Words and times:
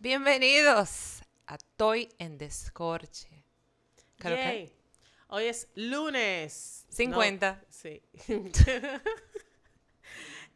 Bienvenidos 0.00 1.20
a 1.46 1.58
Toy 1.76 2.08
en 2.18 2.38
Descorche. 2.38 3.44
Claro 4.16 4.36
que- 4.36 4.42
Yay. 4.42 4.72
Hoy 5.28 5.44
es 5.44 5.68
lunes. 5.74 6.86
50. 6.88 7.52
No, 7.60 7.66
sí. 7.68 8.02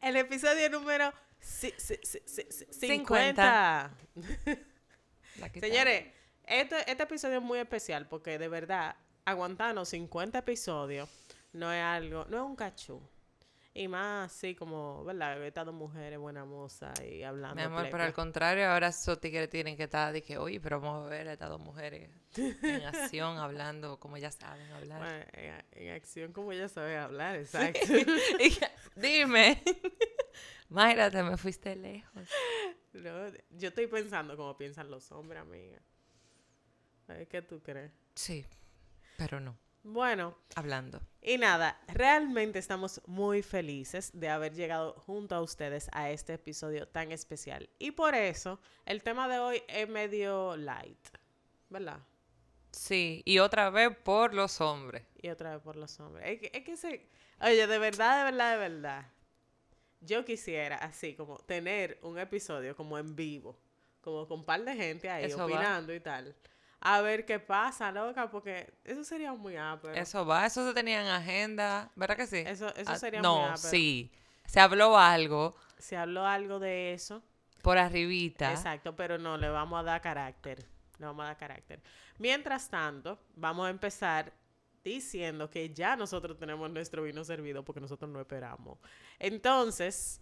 El 0.01 0.17
episodio 0.17 0.71
número 0.71 1.13
ci- 1.43 1.77
ci- 1.77 2.01
ci- 2.01 2.25
ci- 2.25 2.49
ci- 2.49 2.73
50. 2.73 3.95
La 5.37 5.53
que 5.53 5.61
Señores, 5.61 6.07
este, 6.47 6.91
este 6.91 7.03
episodio 7.03 7.37
es 7.37 7.45
muy 7.45 7.59
especial 7.59 8.09
porque 8.09 8.39
de 8.39 8.49
verdad, 8.49 8.97
aguantarnos 9.27 9.91
50 9.91 10.39
episodios 10.39 11.07
no 11.53 11.71
es 11.71 11.83
algo, 11.83 12.25
no 12.31 12.39
es 12.39 12.43
un 12.45 12.57
cachú. 12.57 12.99
Y 13.77 13.89
más 13.89 14.33
así 14.33 14.55
como, 14.55 15.05
¿verdad? 15.05 15.43
Estas 15.45 15.67
dos 15.67 15.75
mujeres 15.75 16.17
buena 16.21 16.45
moza 16.45 16.95
y 17.05 17.25
hablando. 17.25 17.57
Mi 17.57 17.63
amor, 17.63 17.81
pleca. 17.81 17.91
pero 17.91 18.05
al 18.05 18.13
contrario, 18.13 18.71
ahora 18.71 18.89
esos 18.89 19.21
tigres 19.21 19.51
tienen 19.51 19.77
que 19.77 19.83
estar, 19.83 20.13
dije, 20.13 20.39
oye, 20.39 20.61
pero 20.61 20.81
vamos 20.81 21.07
a 21.07 21.09
ver 21.09 21.27
a 21.27 21.33
estas 21.33 21.49
dos 21.51 21.61
mujeres 21.61 22.09
en 22.37 22.83
acción, 22.87 23.37
hablando 23.39 23.99
como 23.99 24.17
ya 24.17 24.31
saben 24.31 24.71
hablar. 24.71 25.01
Bueno, 25.01 25.25
en, 25.33 25.65
en 25.73 25.93
acción 25.93 26.33
como 26.33 26.53
ella 26.53 26.69
sabe 26.69 26.97
hablar, 26.97 27.35
exacto. 27.35 27.81
Dime. 28.95 29.61
Mayra, 30.69 31.11
te 31.11 31.25
me 31.25 31.37
fuiste 31.37 31.75
lejos. 31.75 32.29
No, 32.93 33.29
yo 33.51 33.69
estoy 33.69 33.89
pensando 33.89 34.37
como 34.37 34.57
piensan 34.57 34.89
los 34.89 35.11
hombres, 35.11 35.43
amiga. 35.43 35.81
¿Qué 37.29 37.43
tú 37.43 37.61
crees? 37.61 37.91
Sí, 38.15 38.47
pero 39.19 39.41
no, 39.41 39.59
Bueno, 39.87 40.35
hablando. 40.57 40.99
y 41.21 41.37
nada, 41.37 41.79
realmente 41.89 42.59
estamos 42.59 43.03
muy 43.07 43.43
felices 43.43 44.11
de 44.15 44.31
haber 44.31 44.55
llegado 44.55 44.95
junto 45.07 45.35
a 45.35 45.43
ustedes 45.43 45.91
a 45.93 46.11
este 46.11 46.33
episodio 46.33 46.89
tan 46.89 47.13
especial. 47.13 47.69
Y 47.79 47.91
por 47.91 48.15
eso, 48.15 48.59
el 48.87 49.03
tema 49.03 49.29
de 49.29 49.39
hoy 49.39 49.63
es 49.69 49.87
medio 49.87 50.57
light, 50.57 51.07
¿verdad? 51.69 51.99
Sí, 52.73 53.23
y 53.27 53.39
otra 53.41 53.69
vez 53.69 53.95
por 53.95 54.33
los 54.33 54.59
hombres. 54.63 55.05
Y 55.21 55.29
otra 55.29 55.53
vez 55.53 55.63
por 55.63 55.77
los 55.77 56.01
hombres. 56.01 56.25
Es 56.29 56.41
que, 56.41 56.59
es 56.59 56.65
que 56.65 56.77
se... 56.79 57.07
Oye, 57.43 57.67
de 57.67 57.79
verdad, 57.79 58.25
de 58.25 58.33
verdad, 58.33 58.53
de 58.53 58.59
verdad. 58.71 59.07
Yo 60.01 60.25
quisiera, 60.25 60.77
así, 60.79 61.15
como 61.15 61.37
tener 61.41 61.99
un 62.03 62.19
episodio 62.19 62.75
como 62.75 62.99
en 62.99 63.15
vivo. 63.15 63.59
Como 64.01 64.27
con 64.27 64.41
un 64.41 64.45
par 64.47 64.65
de 64.65 64.75
gente 64.75 65.09
ahí 65.11 65.27
Eso 65.27 65.39
va. 65.39 65.45
opinando 65.45 65.95
y 65.95 66.01
tal. 66.01 66.35
A 66.87 67.01
ver 67.01 67.25
qué 67.25 67.41
pasa, 67.41 67.91
loca, 67.91 68.31
porque 68.31 68.73
eso 68.85 69.03
sería 69.05 69.33
muy 69.33 69.57
ápero. 69.57 69.95
Eso 69.95 70.27
va, 70.27 70.45
eso 70.45 70.67
se 70.69 70.75
tenía 70.75 71.01
en 71.01 71.09
agenda, 71.09 71.91
¿verdad 71.97 72.15
que 72.17 72.27
sí? 72.27 72.45
Eso, 72.47 72.69
eso 72.77 72.91
Ah, 72.93 72.99
sería 72.99 73.21
muy 73.21 73.27
No, 73.29 73.43
ápero. 73.47 73.57
sí. 73.57 74.13
Se 74.45 74.61
habló 74.61 74.99
algo 74.99 75.57
Se 75.79 75.97
habló 75.97 76.27
algo 76.27 76.59
de 76.59 76.93
eso. 76.93 77.23
por 77.63 77.79
arribita. 77.79 78.51
Exacto, 78.53 78.95
pero 78.95 79.17
no, 79.17 79.39
le 79.39 79.49
vamos 79.49 79.81
a 79.81 79.83
dar 79.83 80.03
carácter. 80.03 80.67
Le 80.99 81.07
vamos 81.07 81.25
a 81.25 81.29
dar 81.29 81.39
carácter. 81.39 81.81
Mientras 82.19 82.69
tanto, 82.69 83.19
vamos 83.35 83.67
a 83.67 83.71
empezar 83.71 84.33
diciendo 84.85 85.49
que 85.49 85.71
ya 85.73 85.97
nosotros 85.97 86.37
tenemos 86.39 86.71
nuestro 86.71 87.03
vino 87.05 87.25
servido 87.25 87.65
porque 87.65 87.81
nosotros 87.81 88.11
no 88.11 88.21
esperamos. 88.21 88.79
Entonces, 89.19 90.21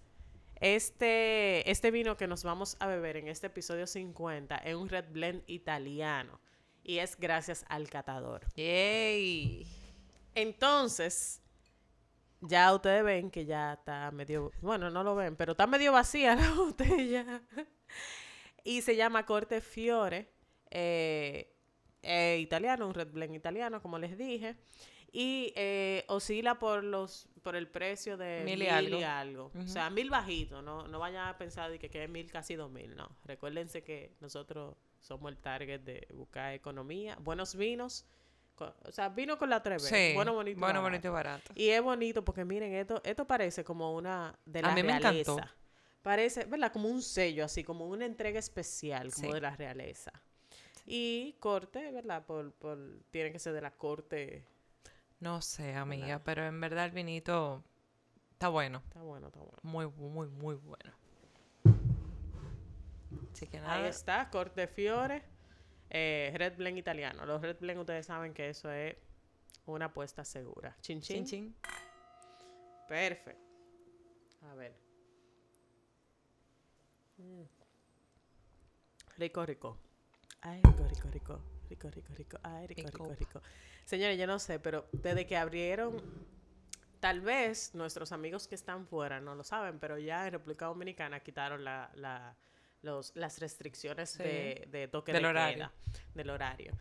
este, 0.61 1.69
este 1.69 1.91
vino 1.91 2.17
que 2.17 2.29
nos 2.29 2.45
vamos 2.45 2.77
a 2.79 2.87
beber 2.87 3.17
en 3.17 3.27
este 3.27 3.49
episodio 3.49 3.89
50 3.89 4.55
es 4.59 4.77
un 4.77 4.89
Red 4.89 5.07
Blend 5.11 5.43
italiano 5.49 6.39
y 6.83 6.99
es 6.99 7.17
gracias 7.19 7.65
al 7.69 7.89
catador. 7.89 8.47
Yay. 8.57 9.67
Entonces, 10.35 11.41
ya 12.41 12.75
ustedes 12.75 13.05
ven 13.05 13.31
que 13.31 13.45
ya 13.45 13.75
está 13.75 14.11
medio, 14.11 14.51
bueno, 14.61 14.91
no 14.91 15.05
lo 15.05 15.15
ven, 15.15 15.37
pero 15.37 15.53
está 15.53 15.67
medio 15.67 15.93
vacía 15.93 16.35
la 16.35 16.51
botella. 16.55 17.43
y 18.65 18.83
se 18.83 18.97
llama 18.97 19.27
Corte 19.27 19.61
Fiore, 19.61 20.29
eh, 20.71 21.55
eh, 22.03 22.39
italiano, 22.41 22.87
un 22.87 22.95
red 22.95 23.09
blend 23.13 23.35
italiano, 23.35 23.81
como 23.83 23.99
les 23.99 24.17
dije. 24.17 24.57
Y 25.15 25.53
eh, 25.57 26.05
oscila 26.09 26.59
por 26.59 26.83
los 26.83 27.29
por 27.43 27.55
el 27.55 27.69
precio 27.69 28.17
de 28.17 28.43
Mil 28.45 28.59
mil, 28.61 28.63
y 28.63 28.65
y 28.65 28.69
algo. 28.71 29.05
algo. 29.07 29.47
Ujú. 29.55 29.65
O 29.65 29.69
sea, 29.69 29.91
mil 29.91 30.09
bajito, 30.09 30.63
no, 30.63 30.89
no 30.89 30.99
vayan 30.99 31.29
a 31.29 31.37
pensar 31.37 31.71
de 31.71 31.79
que, 31.79 31.91
que 31.91 32.05
es 32.05 32.09
mil, 32.09 32.31
casi 32.33 32.55
dos 32.55 32.71
mil, 32.71 32.97
no. 32.97 33.15
Recuérdense 33.25 33.83
que 33.85 34.15
nosotros 34.21 34.75
somos 35.03 35.31
el 35.31 35.37
target 35.37 35.81
de 35.83 36.09
buscar 36.15 36.55
economía, 36.55 37.17
buenos 37.21 37.55
vinos, 37.55 38.07
o 38.59 38.93
sea, 38.93 39.09
vino 39.11 39.37
con 39.39 39.51
la 39.51 39.63
3B, 39.63 39.81
Sí. 39.81 40.13
bueno, 40.15 40.33
bonito, 40.35 40.61
bueno, 40.61 40.81
barato. 40.81 40.83
bonito 40.91 41.09
y 41.09 41.11
barato. 41.11 41.53
Y 41.57 41.69
es 41.69 41.83
bonito 41.83 42.25
porque 42.25 42.45
miren, 42.45 42.73
esto, 42.73 43.03
esto 43.05 43.27
parece 43.27 43.65
como 43.65 43.95
una 43.95 44.39
de 44.47 44.61
A 44.61 44.63
la 44.63 44.75
mí 44.75 44.83
me 44.83 44.99
realeza. 44.99 45.33
encantó. 45.33 45.53
Parece, 46.03 46.45
¿verdad? 46.47 46.73
Como 46.73 46.89
un 46.89 47.03
sello, 47.03 47.45
así 47.45 47.63
como 47.65 47.87
una 47.87 48.07
entrega 48.07 48.39
especial, 48.39 49.13
como 49.13 49.29
Sí. 49.29 49.35
de 49.35 49.41
la 49.41 49.55
realeza. 49.57 50.13
Y 50.87 51.35
corte, 51.41 51.91
¿verdad? 51.93 52.25
Por, 52.25 52.53
por, 52.55 52.79
tiene 53.11 53.31
que 53.33 53.39
ser 53.39 53.53
de 53.53 53.61
la 53.61 53.71
corte. 53.73 54.45
No 55.21 55.41
sé, 55.43 55.75
amiga, 55.75 56.07
¿Verdad? 56.07 56.23
pero 56.25 56.45
en 56.47 56.61
verdad 56.61 56.85
el 56.87 56.91
vinito 56.93 57.63
está 58.33 58.49
bueno. 58.49 58.83
Está 58.89 59.01
bueno, 59.03 59.29
está 59.29 59.39
bueno. 59.41 59.59
Muy, 59.63 59.87
muy, 59.89 60.27
muy 60.29 60.55
bueno. 60.57 60.93
Así 63.33 63.47
que 63.47 63.59
Ahí 63.59 63.85
está, 63.87 64.29
corte 64.31 64.67
fiore, 64.67 65.23
eh, 65.91 66.33
red 66.37 66.57
blend 66.57 66.79
italiano. 66.79 67.25
Los 67.27 67.41
red 67.41 67.57
blend 67.59 67.81
ustedes 67.81 68.07
saben 68.07 68.35
que 68.35 68.49
eso 68.51 68.71
es 68.71 68.97
una 69.67 69.87
apuesta 69.87 70.25
segura. 70.25 70.77
Chin 70.81 71.01
chin. 71.01 71.25
Chin, 71.25 71.27
chin. 71.27 71.57
Perfecto. 72.89 73.43
A 74.51 74.55
ver. 74.55 74.75
Mm. 77.19 77.43
Rico, 79.19 79.47
rico. 79.47 79.79
Ay, 80.41 80.61
rico, 80.63 80.87
rico, 80.89 81.09
rico. 81.11 81.41
Rico, 81.71 81.91
rico, 81.91 82.13
rico. 82.15 82.39
Ay, 82.43 82.67
rico, 82.67 82.83
rico, 82.83 83.05
Rico. 83.05 83.15
rico. 83.19 83.43
Señores, 83.85 84.19
yo 84.19 84.27
no 84.27 84.39
sé, 84.39 84.59
pero 84.59 84.87
desde 84.93 85.27
que 85.27 85.37
abrieron, 85.37 86.01
tal 87.01 87.21
vez 87.21 87.75
nuestros 87.75 88.13
amigos 88.13 88.47
que 88.49 88.55
están 88.55 88.87
fuera 88.87 89.21
no 89.21 89.35
lo 89.35 89.45
saben, 89.45 89.79
pero 89.79 89.99
ya 89.99 90.27
en 90.27 90.33
República 90.33 90.67
Dominicana 90.67 91.21
quitaron 91.21 91.65
la, 91.65 91.91
la- 91.95 92.37
los, 92.83 93.13
las 93.17 93.39
restricciones 93.41 94.11
Sí. 94.11 94.23
de, 94.23 94.69
de 94.71 94.89
toque 94.89 95.13
Del 95.13 95.23
de 95.23 95.29
horario. 95.29 95.57
queda, 95.57 95.73
del 96.15 96.31
horario. 96.31 96.73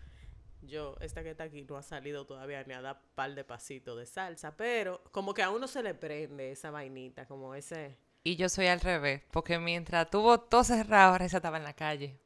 Yo, 0.64 0.96
esta 1.00 1.24
que 1.24 1.32
está 1.32 1.46
aquí 1.46 1.64
no 1.64 1.78
ha 1.78 1.82
salido 1.84 2.26
todavía 2.28 2.64
ni 2.66 2.74
a 2.74 2.82
dar 2.82 3.02
par 3.16 3.34
de 3.34 3.44
pasitos 3.44 3.98
de 3.98 4.06
salsa, 4.06 4.56
pero 4.56 5.04
como 5.12 5.34
que 5.34 5.42
a 5.42 5.50
uno 5.50 5.68
se 5.68 5.82
le 5.82 5.94
prende 5.96 6.52
esa 6.52 6.70
vainita, 6.70 7.26
como 7.26 7.56
ese... 7.56 7.98
Y 8.24 8.36
yo 8.36 8.48
soy 8.50 8.68
al 8.68 8.80
revés, 8.80 9.24
porque 9.32 9.58
mientras 9.58 10.10
tuvo 10.12 10.40
todo 10.40 10.64
cerrado, 10.64 11.18
Reza 11.18 11.38
estaba 11.38 11.58
en 11.58 11.64
la 11.64 11.74
calle. 11.74 12.20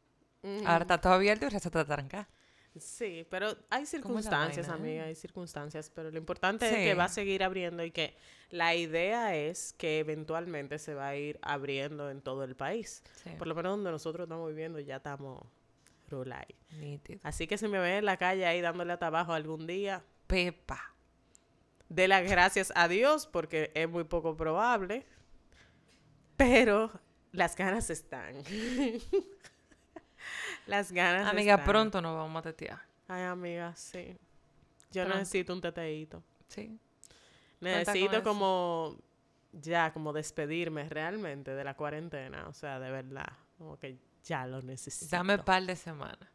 Ahora 0.66 0.82
está 0.84 1.00
todo 1.00 1.14
abierto 1.14 1.46
y 1.46 1.50
Reza 1.50 1.70
está 1.70 1.86
trancada. 1.86 2.28
Sí, 2.80 3.26
pero 3.30 3.56
hay 3.70 3.86
circunstancias, 3.86 4.68
amiga, 4.70 5.04
eh? 5.04 5.08
hay 5.08 5.16
circunstancias, 5.16 5.92
pero 5.94 6.12
lo 6.12 6.18
importante 6.18 6.68
es 6.68 6.76
que 6.76 6.94
va 6.94 7.06
a 7.06 7.10
seguir 7.10 7.44
abriendo 7.44 7.84
y 7.84 7.92
que 7.92 8.16
la 8.50 8.76
idea 8.76 9.36
es 9.36 9.74
que 9.74 10.00
eventualmente 10.00 10.78
se 10.80 10.94
va 10.94 11.10
a 11.10 11.16
ir 11.16 11.40
abriendo 11.42 12.10
en 12.10 12.22
todo 12.22 12.44
el 12.44 12.56
país. 12.56 13.04
Sí. 13.24 13.30
Por 13.38 13.48
lo 13.48 13.56
menos 13.56 13.72
donde 13.72 13.92
nosotros 13.92 14.26
estamos 14.26 14.50
viviendo 14.50 14.80
ya 14.80 14.98
estamos 14.98 15.46
rulay. 16.10 16.48
Así 17.24 17.48
que 17.48 17.58
si 17.58 17.68
me 17.68 17.80
ven 17.80 17.98
en 17.98 18.06
la 18.06 18.18
calle 18.18 18.46
ahí 18.46 18.62
dándole 18.62 18.94
hasta 18.94 19.08
abajo 19.08 19.34
algún 19.34 19.68
día, 19.68 20.04
Pepa. 20.28 20.94
de 21.90 22.08
las 22.08 22.30
gracias 22.30 22.72
a 22.76 22.88
Dios 22.88 23.28
porque 23.28 23.72
es 23.74 23.90
muy 23.90 24.04
poco 24.04 24.36
probable, 24.36 25.06
pero 26.38 26.92
las 27.32 27.56
ganas 27.56 27.90
están. 27.90 28.36
las 30.68 30.92
ganas 30.92 31.28
Amiga, 31.28 31.54
están. 31.56 31.66
pronto 31.68 32.02
nos 32.02 32.16
vamos 32.16 32.40
a 32.40 32.44
tetear. 32.44 32.80
Ay, 33.08 33.24
amiga, 33.24 33.76
sí. 33.76 34.18
Yo 34.92 35.04
Pronto. 35.04 35.20
necesito 35.20 35.54
un 35.54 35.62
teteíto. 35.62 36.24
Sí. 36.48 36.80
Necesito 37.60 38.24
como 38.24 38.98
ya 39.52 39.94
como 39.94 40.14
despedirme 40.14 40.88
realmente 40.90 41.52
de 41.52 41.64
la 41.64 41.76
cuarentena, 41.76 42.48
o 42.48 42.54
sea, 42.54 42.80
de 42.80 42.92
verdad, 42.92 43.28
como 43.58 43.78
que 43.78 43.98
ya 44.24 44.46
lo 44.46 44.62
necesito. 44.62 45.16
Dame 45.16 45.38
par 45.38 45.64
de 45.64 45.76
semanas. 45.76 46.30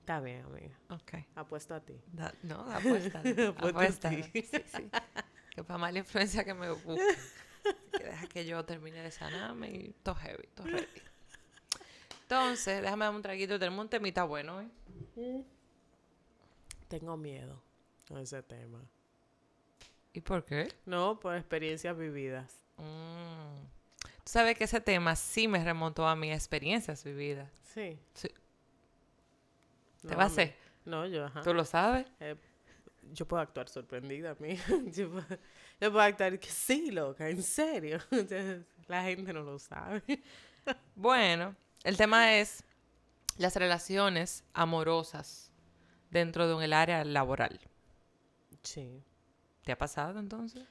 Está 0.00 0.20
bien, 0.20 0.44
amiga. 0.44 0.78
Ok. 0.88 1.26
Apuesto 1.34 1.74
a 1.74 1.80
ti. 1.80 2.00
Da- 2.12 2.32
no, 2.42 2.60
apuesta. 2.72 3.20
Apuesta 3.58 4.08
a 4.08 4.10
ti. 4.10 4.22
Sí, 4.22 4.42
sí. 4.42 4.90
Que 5.50 5.62
para 5.62 5.78
mala 5.78 5.98
influencia 5.98 6.44
que 6.44 6.54
me 6.54 6.70
busque. 6.70 7.02
que 7.92 8.04
deja 8.04 8.26
que 8.26 8.46
yo 8.46 8.64
termine 8.64 9.02
de 9.02 9.10
sanarme 9.10 9.70
y 9.70 9.94
todo 10.02 10.14
heavy, 10.14 10.48
todo 10.54 10.66
ready. 10.68 10.86
Entonces, 12.30 12.82
déjame 12.82 13.06
dar 13.06 13.14
un 13.14 13.22
traguito 13.22 13.58
del 13.58 13.70
monte, 13.70 13.98
mi 14.00 14.10
está 14.10 14.24
bueno, 14.24 14.60
¿eh? 14.60 15.42
Tengo 16.86 17.16
miedo 17.16 17.62
con 18.06 18.18
ese 18.18 18.42
tema. 18.42 18.82
¿Y 20.12 20.20
por 20.20 20.44
qué? 20.44 20.68
No, 20.84 21.18
por 21.18 21.34
experiencias 21.36 21.96
vividas. 21.96 22.60
Mm. 22.76 23.64
Tú 24.02 24.10
sabes 24.26 24.58
que 24.58 24.64
ese 24.64 24.78
tema 24.82 25.16
sí 25.16 25.48
me 25.48 25.64
remontó 25.64 26.06
a 26.06 26.14
mis 26.16 26.34
experiencias 26.34 27.02
vividas. 27.02 27.50
Sí. 27.72 27.98
Sí. 28.12 28.28
¿Te 30.02 30.08
No, 30.10 30.16
va 30.18 30.24
a 30.24 30.26
hacer? 30.26 30.54
No, 30.84 31.06
yo, 31.06 31.24
ajá. 31.24 31.40
¿Tú 31.40 31.54
lo 31.54 31.64
sabes? 31.64 32.06
Eh, 32.20 32.36
yo 33.10 33.26
puedo 33.26 33.40
actuar 33.42 33.70
sorprendida, 33.70 34.32
amiga. 34.32 34.62
Yo 34.92 35.10
puedo, 35.10 35.26
yo 35.80 35.90
puedo 35.90 36.00
actuar 36.00 36.38
que 36.38 36.50
sí, 36.50 36.90
loca, 36.90 37.26
en 37.30 37.42
serio. 37.42 38.00
La 38.86 39.02
gente 39.04 39.32
no 39.32 39.40
lo 39.42 39.58
sabe. 39.58 40.02
Bueno, 40.94 41.56
el 41.84 41.96
tema 41.96 42.34
es 42.36 42.64
las 43.36 43.56
relaciones 43.56 44.44
amorosas 44.52 45.50
dentro 46.10 46.48
de 46.48 46.54
un 46.54 46.62
el 46.62 46.72
área 46.72 47.04
laboral. 47.04 47.60
Sí. 48.62 49.02
¿Te 49.64 49.72
ha 49.72 49.78
pasado 49.78 50.18
entonces? 50.18 50.64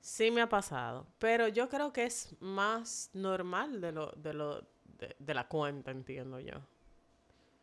Sí 0.00 0.30
me 0.30 0.40
ha 0.40 0.48
pasado, 0.48 1.06
pero 1.18 1.48
yo 1.48 1.68
creo 1.68 1.92
que 1.92 2.04
es 2.04 2.34
más 2.40 3.10
normal 3.12 3.80
de 3.80 3.92
lo 3.92 4.10
de 4.12 4.32
lo 4.32 4.60
de, 4.98 5.14
de 5.18 5.34
la 5.34 5.46
cuenta, 5.46 5.90
entiendo 5.90 6.40
yo. 6.40 6.54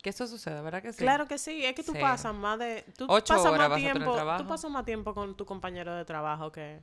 Que 0.02 0.12
eso 0.12 0.28
sucede, 0.28 0.62
¿verdad 0.62 0.82
que 0.84 0.94
sí? 0.94 1.00
Claro 1.00 1.28
que 1.28 1.38
sí, 1.40 1.66
es 1.66 1.74
que 1.76 1.84
tú 1.84 1.92
Sí. 1.94 1.98
pasas 2.00 2.34
más 2.36 2.60
de 2.60 2.86
tú 2.96 3.06
Ocho 3.10 3.34
pasas 3.34 3.52
horas 3.52 3.70
más 3.70 3.80
tiempo, 3.80 4.16
tú 4.38 4.48
pasas 4.48 4.70
más 4.72 4.86
tiempo 4.86 5.14
con 5.16 5.36
tu 5.36 5.46
compañero 5.46 5.96
de 5.96 6.06
trabajo 6.06 6.52
que, 6.52 6.82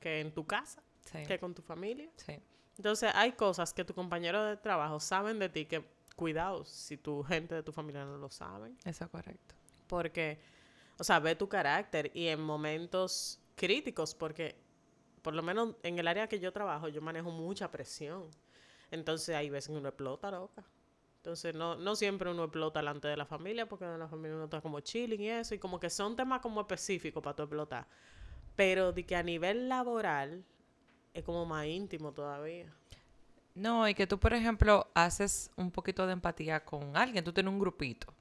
que 0.00 0.20
en 0.20 0.32
tu 0.34 0.44
casa, 0.44 0.82
Sí, 1.04 1.22
que 1.24 1.38
con 1.38 1.54
tu 1.54 1.62
familia. 1.62 2.10
sí. 2.16 2.40
Entonces, 2.76 3.10
hay 3.14 3.32
cosas 3.32 3.72
que 3.72 3.84
tu 3.84 3.94
compañero 3.94 4.44
de 4.44 4.56
trabajo 4.56 5.00
saben 5.00 5.38
de 5.38 5.48
ti 5.48 5.66
que 5.66 5.84
cuidado 6.14 6.64
si 6.64 6.96
tu 6.96 7.22
gente 7.22 7.54
de 7.54 7.62
tu 7.62 7.72
familia 7.72 8.04
no 8.04 8.16
lo 8.18 8.30
saben, 8.30 8.76
Eso 8.84 9.04
es 9.04 9.10
correcto. 9.10 9.54
porque 9.86 10.38
o 10.98 11.04
sea, 11.04 11.18
ve 11.20 11.34
tu 11.34 11.48
carácter 11.48 12.10
y 12.14 12.28
en 12.28 12.40
momentos 12.40 13.38
críticos 13.54 14.14
porque 14.14 14.56
por 15.22 15.34
lo 15.34 15.42
menos 15.42 15.74
en 15.82 15.98
el 15.98 16.08
área 16.08 16.28
que 16.28 16.38
yo 16.38 16.52
trabajo, 16.52 16.88
yo 16.88 17.02
manejo 17.02 17.30
mucha 17.30 17.70
presión. 17.70 18.30
Entonces 18.90 19.34
hay 19.34 19.50
veces 19.50 19.68
que 19.68 19.76
uno 19.76 19.88
explota, 19.88 20.30
loca. 20.30 20.64
Entonces 21.16 21.54
no, 21.54 21.74
no 21.74 21.96
siempre 21.96 22.30
uno 22.30 22.44
explota 22.44 22.78
delante 22.78 23.08
de 23.08 23.16
la 23.16 23.26
familia, 23.26 23.68
porque 23.68 23.84
en 23.84 23.98
la 23.98 24.06
familia 24.06 24.36
uno 24.36 24.44
está 24.44 24.60
como 24.60 24.78
chilling 24.80 25.20
y 25.20 25.28
eso, 25.30 25.54
y 25.54 25.58
como 25.58 25.80
que 25.80 25.90
son 25.90 26.14
temas 26.14 26.40
como 26.40 26.60
específicos 26.60 27.22
para 27.22 27.34
tu 27.34 27.42
explotar. 27.42 27.86
Pero 28.54 28.92
de 28.92 29.04
que 29.04 29.16
a 29.16 29.22
nivel 29.24 29.68
laboral 29.68 30.44
es 31.16 31.24
como 31.24 31.46
más 31.46 31.66
íntimo 31.66 32.12
todavía. 32.12 32.66
No, 33.54 33.88
y 33.88 33.94
que 33.94 34.06
tú, 34.06 34.18
por 34.18 34.34
ejemplo, 34.34 34.86
haces 34.92 35.50
un 35.56 35.70
poquito 35.70 36.06
de 36.06 36.12
empatía 36.12 36.62
con 36.62 36.94
alguien. 36.94 37.24
Tú 37.24 37.32
tienes 37.32 37.50
un 37.50 37.58
grupito. 37.58 38.12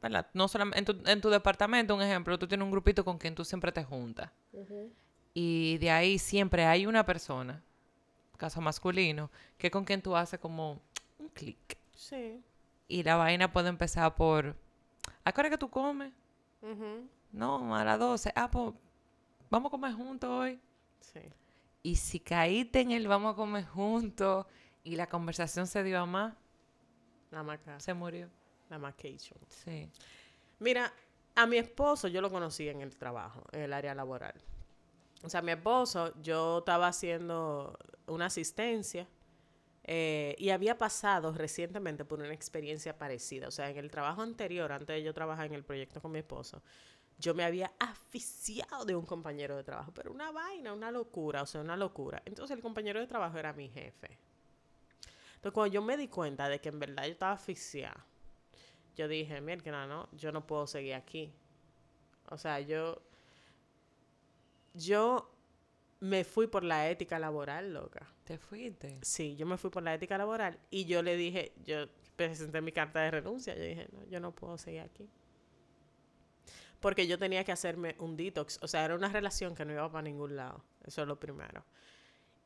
¿Verdad? 0.00 0.26
No 0.32 0.48
solamente 0.48 0.78
en 0.78 0.84
tu, 0.84 1.10
en 1.10 1.20
tu 1.20 1.28
departamento, 1.28 1.94
un 1.94 2.00
ejemplo, 2.00 2.38
tú 2.38 2.48
tienes 2.48 2.64
un 2.64 2.70
grupito 2.70 3.04
con 3.04 3.18
quien 3.18 3.34
tú 3.34 3.44
siempre 3.44 3.72
te 3.72 3.84
juntas. 3.84 4.30
Y 5.34 5.76
de 5.78 5.90
ahí 5.90 6.18
siempre 6.18 6.64
hay 6.64 6.86
una 6.86 7.04
persona, 7.04 7.62
caso 8.38 8.60
masculino, 8.62 9.30
que 9.58 9.70
con 9.70 9.84
quien 9.84 10.00
tú 10.00 10.16
haces 10.16 10.40
como 10.40 10.80
un 11.18 11.28
clic. 11.28 11.78
Sí. 11.94 12.42
Y 12.88 13.02
la 13.02 13.16
vaina 13.16 13.52
puede 13.52 13.68
empezar 13.68 14.14
por, 14.14 14.56
¿a 15.24 15.32
qué 15.32 15.40
hora 15.40 15.50
que 15.50 15.58
tú 15.58 15.68
comes? 15.68 16.12
No, 17.32 17.76
a 17.76 17.84
las 17.84 17.98
12. 17.98 18.32
Ah, 18.34 18.50
pues, 18.50 18.72
vamos 19.50 19.68
a 19.68 19.70
comer 19.70 19.92
juntos 19.92 20.30
hoy. 20.30 20.58
Sí. 21.00 21.20
Y 21.84 21.96
si 21.96 22.18
caíste 22.18 22.80
en 22.80 22.92
el 22.92 23.06
vamos 23.06 23.34
a 23.34 23.36
comer 23.36 23.66
juntos 23.66 24.46
y 24.82 24.96
la 24.96 25.06
conversación 25.06 25.66
se 25.66 25.82
dio 25.84 26.00
a 26.00 26.06
más, 26.06 26.34
La 27.30 27.42
maca, 27.42 27.78
se 27.78 27.92
murió. 27.94 28.30
la 28.70 28.78
macation. 28.78 29.38
Sí. 29.48 29.90
Mira, 30.58 30.90
a 31.34 31.46
mi 31.46 31.58
esposo 31.58 32.08
yo 32.08 32.22
lo 32.22 32.30
conocí 32.30 32.68
en 32.68 32.80
el 32.80 32.96
trabajo, 32.96 33.44
en 33.52 33.60
el 33.60 33.72
área 33.74 33.94
laboral. 33.94 34.34
O 35.22 35.28
sea, 35.28 35.42
mi 35.42 35.52
esposo, 35.52 36.12
yo 36.22 36.58
estaba 36.60 36.88
haciendo 36.88 37.78
una 38.06 38.26
asistencia 38.26 39.06
eh, 39.82 40.34
y 40.38 40.48
había 40.50 40.78
pasado 40.78 41.32
recientemente 41.32 42.06
por 42.06 42.18
una 42.20 42.32
experiencia 42.32 42.96
parecida. 42.96 43.48
O 43.48 43.50
sea, 43.50 43.68
en 43.68 43.76
el 43.76 43.90
trabajo 43.90 44.22
anterior, 44.22 44.72
antes 44.72 44.96
de 44.96 45.02
yo 45.02 45.12
trabajar 45.12 45.44
en 45.46 45.54
el 45.54 45.64
proyecto 45.64 46.00
con 46.00 46.12
mi 46.12 46.20
esposo, 46.20 46.62
yo 47.18 47.34
me 47.34 47.44
había 47.44 47.72
aficiado 47.78 48.84
de 48.84 48.96
un 48.96 49.06
compañero 49.06 49.56
de 49.56 49.64
trabajo, 49.64 49.92
pero 49.94 50.12
una 50.12 50.30
vaina, 50.30 50.72
una 50.72 50.90
locura, 50.90 51.42
o 51.42 51.46
sea, 51.46 51.60
una 51.60 51.76
locura. 51.76 52.22
Entonces 52.24 52.56
el 52.56 52.62
compañero 52.62 53.00
de 53.00 53.06
trabajo 53.06 53.38
era 53.38 53.52
mi 53.52 53.68
jefe. 53.68 54.18
Entonces 55.36 55.52
cuando 55.52 55.72
yo 55.72 55.82
me 55.82 55.96
di 55.96 56.08
cuenta 56.08 56.48
de 56.48 56.60
que 56.60 56.70
en 56.70 56.78
verdad 56.78 57.04
yo 57.04 57.12
estaba 57.12 57.32
asfixiada, 57.32 58.04
yo 58.96 59.08
dije, 59.08 59.40
mira, 59.40 59.86
no, 59.86 60.08
yo 60.12 60.32
no 60.32 60.46
puedo 60.46 60.66
seguir 60.66 60.94
aquí. 60.94 61.32
O 62.30 62.38
sea, 62.38 62.60
yo, 62.60 63.02
yo 64.72 65.30
me 66.00 66.24
fui 66.24 66.46
por 66.46 66.64
la 66.64 66.88
ética 66.90 67.18
laboral, 67.18 67.72
loca. 67.72 68.06
¿Te 68.24 68.38
fuiste? 68.38 68.98
Sí, 69.02 69.36
yo 69.36 69.46
me 69.46 69.58
fui 69.58 69.70
por 69.70 69.82
la 69.82 69.94
ética 69.94 70.16
laboral 70.16 70.58
y 70.70 70.86
yo 70.86 71.02
le 71.02 71.16
dije, 71.16 71.52
yo 71.64 71.86
presenté 72.16 72.60
mi 72.60 72.72
carta 72.72 73.00
de 73.00 73.10
renuncia, 73.10 73.54
yo 73.54 73.62
dije, 73.62 73.88
no, 73.92 74.04
yo 74.04 74.20
no 74.20 74.32
puedo 74.32 74.56
seguir 74.56 74.80
aquí. 74.80 75.08
Porque 76.84 77.06
yo 77.06 77.18
tenía 77.18 77.44
que 77.44 77.50
hacerme 77.52 77.96
un 77.98 78.14
detox, 78.14 78.58
o 78.60 78.68
sea, 78.68 78.84
era 78.84 78.94
una 78.94 79.08
relación 79.08 79.54
que 79.54 79.64
no 79.64 79.72
iba 79.72 79.90
para 79.90 80.02
ningún 80.02 80.36
lado, 80.36 80.62
eso 80.84 81.00
es 81.00 81.08
lo 81.08 81.18
primero. 81.18 81.64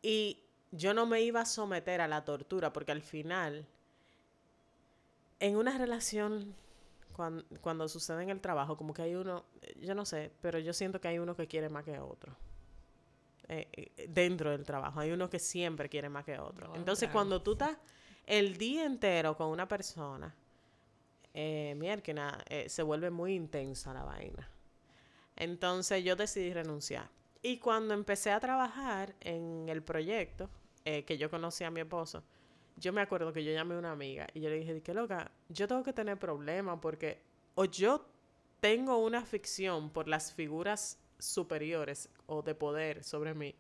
Y 0.01 0.45
yo 0.71 0.95
no 0.95 1.07
me 1.07 1.23
iba 1.23 1.41
a 1.41 1.45
someter 1.45 2.01
a 2.01 2.07
la 2.07 2.25
tortura, 2.25 2.73
porque 2.73 2.93
al 2.93 3.03
final, 3.03 3.67
en 5.41 5.57
una 5.57 5.77
relación, 5.77 6.55
cuan- 7.17 7.45
cuando, 7.61 7.89
sucede 7.89 8.23
en 8.23 8.31
el 8.31 8.41
trabajo, 8.41 8.77
como 8.77 8.95
que 8.95 9.03
hay 9.03 9.17
uno, 9.17 9.45
yo 9.81 9.97
no 9.97 10.05
sé, 10.05 10.31
pero 10.41 10.61
yo 10.61 10.73
siento 10.73 11.01
que 11.01 11.09
hay 11.09 11.19
uno 11.19 11.35
que 11.35 11.49
quiere 11.49 11.69
más 11.69 11.85
que 11.85 11.99
otro. 11.99 12.37
Eh, 13.49 13.67
eh, 13.73 14.07
dentro 14.09 14.51
del 14.53 14.65
trabajo, 14.65 15.01
hay 15.01 15.11
uno 15.11 15.29
que 15.29 15.41
siempre 15.41 15.89
quiere 15.89 16.09
más 16.09 16.25
que 16.25 16.39
otro. 16.39 16.69
No, 16.69 16.77
Entonces, 16.77 17.09
claro. 17.09 17.15
cuando 17.15 17.43
tú 17.43 17.53
estás 17.55 17.77
el 18.25 18.57
día 18.57 18.85
entero 18.85 19.37
con 19.37 19.49
una 19.49 19.67
persona, 19.67 20.33
eh, 21.41 21.77
mierda, 21.77 22.43
eh, 22.49 22.69
se 22.69 22.83
vuelve 22.83 23.11
muy 23.11 23.33
intensa 23.33 23.95
la 23.95 24.03
vaina. 24.03 24.51
Entonces 25.37 26.03
yo 26.03 26.17
decidí 26.17 26.53
renunciar. 26.53 27.09
Y 27.43 27.59
cuando 27.59 27.95
empecé 27.95 28.33
a 28.33 28.41
trabajar 28.41 29.15
en 29.21 29.69
el 29.69 29.85
proyecto, 29.85 30.51
eh, 30.85 31.05
que 31.05 31.17
yo 31.17 31.31
conocí 31.31 31.63
a 31.63 31.71
mi 31.71 31.79
esposo, 31.79 32.25
yo 32.77 32.93
me 32.93 33.03
acuerdo 33.03 33.33
que 33.33 33.45
yo 33.45 33.53
llamé 33.53 33.77
a 33.77 33.79
una 33.79 33.93
amiga 33.93 34.27
y 34.35 34.41
yo 34.41 34.51
le 34.51 34.59
dije, 34.59 34.93
loca, 34.93 35.31
yo 35.49 35.69
tengo 35.69 35.85
que 35.85 35.93
tener 35.93 36.19
problemas 36.19 36.81
porque 36.83 37.23
o 37.55 37.67
yo 37.67 38.05
tengo 38.59 38.99
una 38.99 39.25
ficción 39.25 39.91
por 39.91 40.09
las 40.09 40.33
figuras 40.33 40.99
superiores 41.21 42.09
o 42.27 42.43
de 42.43 42.57
poder 42.57 43.05
sobre 43.05 43.35
mí, 43.35 43.55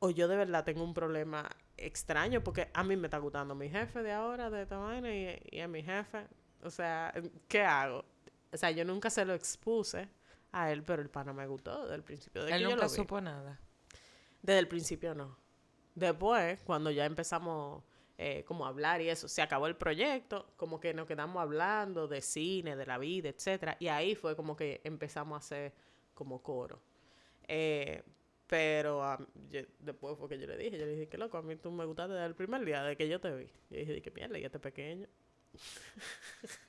o 0.00 0.10
yo 0.10 0.26
de 0.26 0.36
verdad 0.36 0.64
tengo 0.64 0.82
un 0.82 0.92
problema 0.92 1.48
extraño 1.76 2.42
porque 2.42 2.68
a 2.74 2.82
mí 2.82 2.96
me 2.96 3.06
está 3.06 3.18
gustando 3.18 3.54
mi 3.54 3.68
jefe 3.68 4.02
de 4.02 4.10
ahora, 4.10 4.50
de 4.50 4.62
esta 4.62 4.78
vaina, 4.78 5.14
y, 5.14 5.40
y 5.52 5.60
a 5.60 5.68
mi 5.68 5.84
jefe. 5.84 6.26
O 6.64 6.70
sea, 6.70 7.12
¿qué 7.48 7.62
hago? 7.62 8.04
O 8.52 8.56
sea, 8.56 8.70
yo 8.70 8.84
nunca 8.84 9.10
se 9.10 9.24
lo 9.24 9.34
expuse 9.34 10.08
a 10.52 10.70
él, 10.72 10.82
pero 10.82 11.02
el 11.02 11.10
pana 11.10 11.32
me 11.32 11.46
gustó 11.46 11.82
desde 11.82 11.96
el 11.96 12.02
principio. 12.02 12.44
De 12.44 12.50
Él 12.52 12.56
que 12.58 12.62
yo 12.62 12.70
nunca 12.70 12.84
lo 12.84 12.90
vi. 12.90 12.96
supo 12.96 13.20
nada. 13.20 13.60
Desde 14.42 14.58
el 14.60 14.68
principio 14.68 15.14
no. 15.14 15.36
Después, 15.94 16.60
cuando 16.64 16.90
ya 16.90 17.04
empezamos 17.04 17.82
eh, 18.16 18.44
como 18.44 18.64
a 18.64 18.68
hablar 18.68 19.00
y 19.00 19.08
eso, 19.08 19.26
se 19.28 19.42
acabó 19.42 19.66
el 19.66 19.76
proyecto, 19.76 20.46
como 20.56 20.78
que 20.80 20.94
nos 20.94 21.06
quedamos 21.06 21.40
hablando 21.42 22.06
de 22.06 22.20
cine, 22.20 22.76
de 22.76 22.86
la 22.86 22.96
vida, 22.98 23.28
etcétera, 23.28 23.76
y 23.80 23.88
ahí 23.88 24.14
fue 24.14 24.36
como 24.36 24.56
que 24.56 24.80
empezamos 24.84 25.34
a 25.34 25.38
hacer 25.38 25.72
como 26.14 26.40
coro. 26.42 26.80
Eh, 27.48 28.02
pero 28.46 29.18
yo- 29.50 29.62
después 29.80 30.16
fue 30.18 30.28
que 30.28 30.38
yo 30.38 30.46
le 30.46 30.56
dije, 30.56 30.78
yo 30.78 30.86
le 30.86 30.92
dije 30.92 31.08
que 31.08 31.18
loco, 31.18 31.38
a 31.38 31.42
mí 31.42 31.56
tú 31.56 31.72
me 31.72 31.84
gustaste 31.84 32.12
desde 32.14 32.26
el 32.26 32.34
primer 32.36 32.64
día 32.64 32.82
de 32.84 32.96
que 32.96 33.08
yo 33.08 33.20
te 33.20 33.34
vi. 33.34 33.46
Yo 33.70 33.78
dije, 33.78 34.00
que 34.02 34.10
mierda, 34.12 34.38
y 34.38 34.44
este 34.44 34.60
pequeño. 34.60 35.08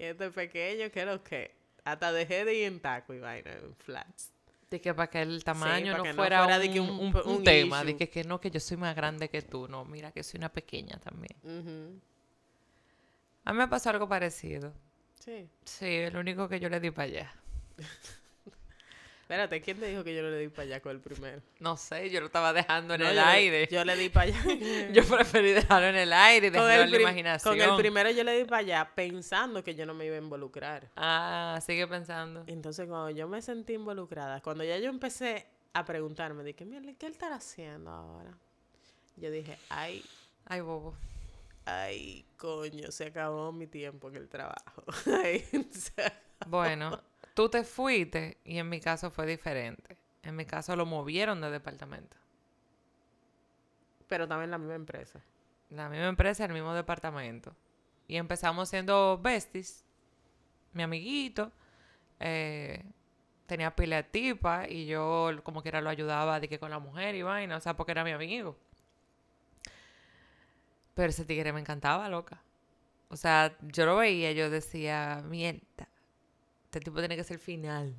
y 0.00 0.04
este 0.04 0.30
pequeño, 0.30 0.90
que 0.90 1.04
lo 1.04 1.22
que. 1.22 1.54
Hasta 1.84 2.12
dejé 2.12 2.44
de 2.44 2.54
ir 2.54 2.64
en 2.64 2.80
taco 2.80 3.14
y 3.14 3.18
vaina, 3.20 3.52
en 3.52 3.74
flats. 3.76 4.32
De 4.70 4.80
que 4.80 4.94
para 4.94 5.10
que 5.10 5.20
el 5.22 5.42
tamaño 5.44 5.96
no 5.96 6.02
que 6.02 6.08
no 6.10 6.14
fuera, 6.14 6.46
un, 6.46 6.60
de 6.60 6.70
que 6.72 6.80
un- 6.80 6.90
un- 6.90 7.16
un 7.16 7.22
un 7.36 7.44
tema. 7.44 7.82
De 7.84 7.90
issue. 7.90 7.98
que, 7.98 8.08
que 8.08 8.24
no, 8.24 8.40
que 8.40 8.50
yo 8.50 8.60
soy 8.60 8.76
más 8.76 8.94
grande 8.94 9.28
que 9.28 9.42
tú. 9.42 9.66
No, 9.68 9.84
mira 9.84 10.12
que 10.12 10.22
soy 10.22 10.38
una 10.38 10.50
pequeña 10.52 10.98
también. 11.00 12.00
A 13.44 13.52
mí 13.52 13.58
me 13.58 13.68
pasó 13.68 13.90
algo 13.90 14.08
parecido. 14.08 14.72
Sí. 15.18 15.48
Sí, 15.64 15.86
el 15.86 16.16
único 16.16 16.48
que 16.48 16.60
yo 16.60 16.68
le 16.68 16.80
di 16.80 16.90
para 16.90 17.04
allá. 17.08 17.34
Espérate, 19.30 19.60
¿quién 19.60 19.78
te 19.78 19.86
dijo 19.86 20.02
que 20.02 20.12
yo 20.12 20.22
le 20.22 20.36
di 20.38 20.48
para 20.48 20.64
allá 20.64 20.80
con 20.80 20.90
el 20.90 20.98
primero? 21.00 21.40
No 21.60 21.76
sé, 21.76 22.10
yo 22.10 22.18
lo 22.18 22.26
estaba 22.26 22.52
dejando 22.52 22.94
en 22.94 23.00
No, 23.02 23.08
el 23.10 23.14
yo 23.14 23.20
le- 23.22 23.28
aire. 23.28 23.68
yo 23.70 23.84
le 23.84 23.94
di 23.94 24.08
para 24.08 24.26
allá. 24.26 24.42
Yo 24.92 25.04
preferí 25.04 25.52
dejarlo 25.52 25.86
en 25.86 25.94
el 25.94 26.12
aire 26.12 26.48
y 26.48 26.50
dejarlo 26.50 26.82
en 26.82 26.90
la 26.90 27.00
imaginación. 27.00 27.56
con 27.56 27.70
el 27.70 27.76
primero 27.76 28.10
yo 28.10 28.24
le 28.24 28.36
di 28.36 28.44
para 28.44 28.56
allá 28.58 28.90
pensando 28.92 29.62
que 29.62 29.76
yo 29.76 29.86
no 29.86 29.94
me 29.94 30.04
iba 30.06 30.16
a 30.16 30.18
involucrar. 30.18 30.90
Ah, 30.96 31.60
sigue 31.64 31.86
pensando. 31.86 32.42
Entonces, 32.48 32.88
cuando 32.88 33.10
yo 33.10 33.28
me 33.28 33.40
sentí 33.40 33.74
involucrada, 33.74 34.40
cuando 34.40 34.64
ya 34.64 34.76
yo 34.78 34.90
empecé 34.90 35.46
a 35.74 35.84
preguntarme, 35.84 36.42
dije, 36.42 36.64
mira, 36.64 36.92
¿qué 36.98 37.06
él 37.06 37.12
estará 37.12 37.36
haciendo 37.36 37.88
ahora? 37.92 38.36
Yo 39.14 39.30
dije, 39.30 39.56
ay, 39.68 40.04
Ay, 40.46 40.60
bobo. 40.60 40.96
ay, 41.66 42.24
coño, 42.36 42.90
se 42.90 43.04
acabó 43.06 43.52
mi 43.52 43.68
tiempo 43.68 44.08
en 44.08 44.16
el 44.16 44.28
trabajo. 44.28 44.82
Ay, 45.22 45.44
Bueno, 46.48 47.00
tú 47.40 47.48
te 47.48 47.64
fuiste 47.64 48.36
y 48.44 48.58
en 48.58 48.68
mi 48.68 48.80
caso 48.80 49.10
fue 49.10 49.24
diferente. 49.24 49.96
En 50.22 50.36
mi 50.36 50.44
caso 50.44 50.76
lo 50.76 50.84
movieron 50.84 51.40
de 51.40 51.50
departamento. 51.50 52.14
Pero 54.08 54.28
también 54.28 54.50
la 54.50 54.58
misma 54.58 54.74
empresa. 54.74 55.22
La 55.70 55.88
misma 55.88 56.08
empresa, 56.08 56.44
el 56.44 56.52
mismo 56.52 56.74
departamento. 56.74 57.56
Y 58.08 58.16
empezamos 58.16 58.68
siendo 58.68 59.18
besties. 59.22 59.86
Mi 60.74 60.82
amiguito 60.82 61.50
eh, 62.18 62.84
tenía 63.46 63.74
pila 63.74 63.96
de 63.96 64.02
tipa 64.02 64.68
y 64.68 64.84
yo 64.84 65.30
como 65.42 65.62
quiera 65.62 65.80
lo 65.80 65.88
ayudaba 65.88 66.40
de 66.40 66.48
que 66.48 66.58
con 66.58 66.70
la 66.70 66.78
mujer 66.78 67.14
y 67.14 67.22
vaina, 67.22 67.56
o 67.56 67.60
sea, 67.60 67.74
porque 67.74 67.92
era 67.92 68.04
mi 68.04 68.10
amigo. 68.10 68.54
Pero 70.92 71.08
ese 71.08 71.24
tigre 71.24 71.54
me 71.54 71.60
encantaba, 71.60 72.06
loca. 72.10 72.42
O 73.08 73.16
sea, 73.16 73.56
yo 73.62 73.86
lo 73.86 73.96
veía, 73.96 74.32
yo 74.32 74.50
decía, 74.50 75.22
mierda, 75.26 75.88
este 76.70 76.78
tipo 76.80 77.00
tiene 77.00 77.16
que 77.16 77.24
ser 77.24 77.40
final. 77.40 77.92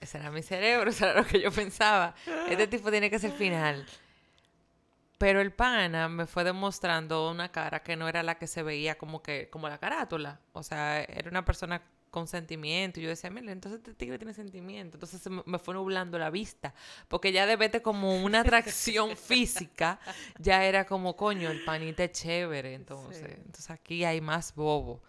Ese 0.00 0.16
era 0.16 0.30
mi 0.30 0.42
cerebro, 0.42 0.88
eso 0.90 1.04
era 1.06 1.20
lo 1.20 1.26
que 1.26 1.40
yo 1.40 1.52
pensaba. 1.52 2.14
Este 2.48 2.66
tipo 2.66 2.90
tiene 2.90 3.10
que 3.10 3.18
ser 3.18 3.32
final. 3.32 3.84
Pero 5.18 5.42
el 5.42 5.52
pana 5.52 6.08
me 6.08 6.26
fue 6.26 6.42
demostrando 6.44 7.30
una 7.30 7.52
cara 7.52 7.82
que 7.82 7.94
no 7.96 8.08
era 8.08 8.22
la 8.22 8.36
que 8.38 8.46
se 8.46 8.62
veía 8.62 8.96
como 8.96 9.22
que, 9.22 9.50
como 9.50 9.68
la 9.68 9.76
carátula. 9.76 10.40
O 10.54 10.62
sea, 10.62 11.02
era 11.02 11.28
una 11.28 11.44
persona 11.44 11.82
con 12.10 12.26
sentimiento. 12.26 12.98
Y 12.98 13.02
yo 13.02 13.10
decía, 13.10 13.28
mira, 13.28 13.52
entonces 13.52 13.80
este 13.80 13.92
tigre 13.92 14.16
tiene 14.16 14.32
sentimiento. 14.32 14.96
Entonces 14.96 15.28
me, 15.30 15.42
me 15.44 15.58
fue 15.58 15.74
nublando 15.74 16.18
la 16.18 16.30
vista. 16.30 16.72
Porque 17.08 17.32
ya 17.32 17.44
de 17.44 17.56
verte 17.56 17.82
como 17.82 18.22
una 18.24 18.40
atracción 18.40 19.14
física, 19.18 20.00
ya 20.38 20.64
era 20.64 20.86
como, 20.86 21.14
coño, 21.14 21.50
el 21.50 21.62
panita 21.66 22.04
es 22.04 22.12
chévere. 22.12 22.72
Entonces, 22.72 23.18
Sí. 23.26 23.34
entonces 23.36 23.70
aquí 23.70 24.04
hay 24.06 24.22
más 24.22 24.54
bobo. 24.54 25.02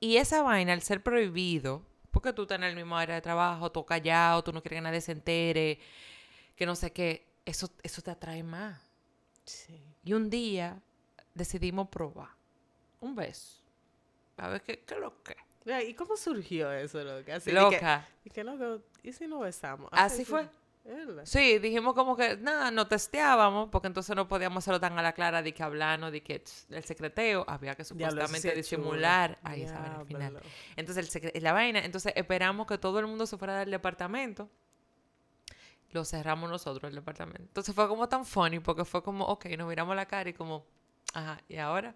Y 0.00 0.16
esa 0.16 0.42
vaina, 0.42 0.72
al 0.72 0.82
ser 0.82 1.02
prohibido, 1.02 1.82
porque 2.10 2.32
tú 2.32 2.42
estás 2.42 2.58
en 2.58 2.64
el 2.64 2.76
mismo 2.76 2.96
área 2.96 3.14
de 3.14 3.20
trabajo, 3.20 3.70
tú 3.72 3.84
callado, 3.84 4.42
tú 4.42 4.52
no 4.52 4.62
quieres 4.62 4.78
que 4.78 4.82
nadie 4.82 5.00
se 5.00 5.12
entere, 5.12 5.80
que 6.56 6.66
no 6.66 6.74
sé 6.76 6.92
qué, 6.92 7.26
eso, 7.44 7.70
eso 7.82 8.02
te 8.02 8.10
atrae 8.10 8.42
más. 8.42 8.80
Sí. 9.44 9.80
Y 10.04 10.12
un 10.12 10.30
día 10.30 10.80
decidimos 11.34 11.88
probar 11.88 12.30
un 13.00 13.14
beso. 13.14 13.62
A 14.36 14.48
ver 14.48 14.62
qué, 14.62 14.80
qué 14.80 14.96
lo 14.96 15.22
que. 15.22 15.36
¿Y 15.86 15.94
cómo 15.94 16.16
surgió 16.16 16.72
eso, 16.72 17.02
loca? 17.02 17.36
Así 17.36 17.50
de 17.50 17.68
que-. 17.70 18.00
Y 18.24 18.30
que, 18.30 18.44
loco, 18.44 18.82
¿y 19.02 19.12
si 19.12 19.26
nos 19.26 19.40
besamos? 19.40 19.90
Así 19.92 20.18
sí. 20.18 20.24
fue. 20.24 20.48
Sí, 21.24 21.58
dijimos 21.58 21.94
como 21.94 22.16
que, 22.16 22.36
nada, 22.38 22.70
no 22.70 22.86
testeábamos, 22.86 23.68
porque 23.70 23.88
entonces 23.88 24.16
no 24.16 24.26
podíamos 24.26 24.64
hacerlo 24.64 24.80
tan 24.80 24.98
a 24.98 25.02
la 25.02 25.12
clara 25.12 25.42
de 25.42 25.52
que 25.52 25.62
hablarnos, 25.62 26.12
de 26.12 26.22
que 26.22 26.42
el 26.70 26.82
secreteo, 26.82 27.44
había 27.46 27.74
que 27.74 27.84
supuestamente 27.84 28.52
disimular. 28.54 29.38
Ahí 29.42 29.64
vaina 29.64 29.96
al 29.98 30.06
final. 30.06 30.42
Entonces, 30.76 31.14
el 31.14 31.42
la 31.42 31.52
vaina, 31.52 31.80
entonces 31.84 32.12
esperamos 32.16 32.66
que 32.66 32.78
todo 32.78 33.00
el 33.00 33.06
mundo 33.06 33.26
se 33.26 33.36
fuera 33.36 33.58
del 33.58 33.70
departamento. 33.70 34.48
Lo 35.90 36.04
cerramos 36.04 36.50
nosotros 36.50 36.88
el 36.88 36.94
departamento. 36.94 37.42
Entonces 37.42 37.74
fue 37.74 37.86
como 37.88 38.08
tan 38.08 38.24
funny 38.24 38.60
porque 38.60 38.84
fue 38.84 39.02
como, 39.02 39.26
ok, 39.26 39.46
nos 39.58 39.68
miramos 39.68 39.94
la 39.94 40.06
cara 40.06 40.30
y 40.30 40.32
como, 40.32 40.64
ajá, 41.12 41.40
¿y 41.48 41.56
ahora? 41.56 41.94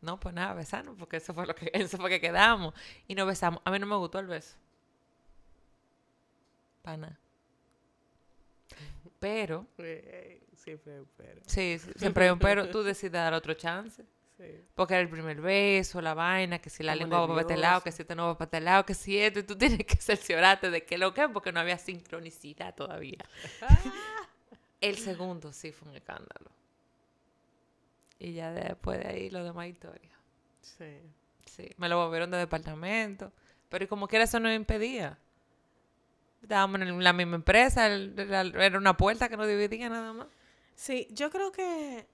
No, 0.00 0.20
pues 0.20 0.34
nada, 0.34 0.54
besarnos, 0.54 0.96
porque 0.98 1.16
eso 1.16 1.32
fue 1.34 1.46
lo 1.46 1.54
que, 1.54 1.70
eso 1.74 1.98
fue 1.98 2.08
que 2.10 2.20
quedamos. 2.20 2.74
Y 3.06 3.14
nos 3.14 3.26
besamos. 3.26 3.60
A 3.64 3.70
mí 3.70 3.78
no 3.78 3.86
me 3.86 3.96
gustó 3.96 4.18
el 4.18 4.26
beso. 4.26 4.56
Pana. 6.82 7.18
Pero, 9.24 9.66
Eh, 9.78 10.42
Siempre, 10.54 11.02
pero. 11.16 11.40
sí, 11.46 11.78
siempre 11.96 12.24
hay 12.24 12.30
un 12.30 12.38
pero, 12.38 12.68
tú 12.68 12.82
decides 12.82 13.12
dar 13.12 13.32
otro 13.32 13.54
chance. 13.54 14.04
Sí. 14.36 14.44
Porque 14.74 14.92
era 14.94 15.00
el 15.02 15.08
primer 15.08 15.40
beso, 15.40 16.02
la 16.02 16.12
vaina, 16.12 16.58
que 16.58 16.68
si 16.68 16.82
la 16.82 16.92
Como 16.92 17.00
lengua 17.00 17.20
va 17.20 17.28
para 17.28 17.40
este 17.40 17.56
lado, 17.56 17.80
que 17.82 17.90
si 17.90 18.02
este 18.02 18.14
no 18.14 18.26
va 18.26 18.36
para 18.36 18.46
este 18.48 18.60
lado, 18.60 18.84
que 18.84 18.92
si 18.94 19.18
esto, 19.18 19.38
y 19.38 19.44
tú 19.44 19.56
tienes 19.56 19.78
que 19.86 19.96
cerciorarte 19.96 20.70
de 20.70 20.84
que 20.84 20.98
lo 20.98 21.14
que 21.14 21.22
es, 21.22 21.28
porque 21.32 21.52
no 21.52 21.60
había 21.60 21.78
sincronicidad 21.78 22.74
todavía. 22.74 23.24
el 24.82 24.98
segundo 24.98 25.52
sí 25.54 25.72
fue 25.72 25.88
un 25.88 25.94
escándalo. 25.96 26.50
Y 28.18 28.34
ya 28.34 28.52
después 28.52 28.98
de 28.98 29.06
ahí 29.06 29.30
lo 29.30 29.42
demás 29.42 29.68
historia. 29.68 30.10
Sí. 30.60 31.00
Sí, 31.46 31.70
me 31.78 31.88
lo 31.88 31.96
volvieron 31.96 32.30
de 32.30 32.38
departamento. 32.38 33.32
Pero 33.70 33.88
como 33.88 34.06
quiera 34.06 34.24
eso 34.24 34.38
no 34.38 34.52
impedía. 34.52 35.18
Estábamos 36.44 36.82
en 36.82 37.02
la 37.02 37.14
misma 37.14 37.36
empresa, 37.36 37.86
era 37.86 38.76
una 38.76 38.98
puerta 38.98 39.30
que 39.30 39.36
nos 39.38 39.48
dividía 39.48 39.88
nada 39.88 40.12
más. 40.12 40.26
Sí, 40.74 41.08
yo 41.10 41.30
creo 41.30 41.50
que 41.50 42.06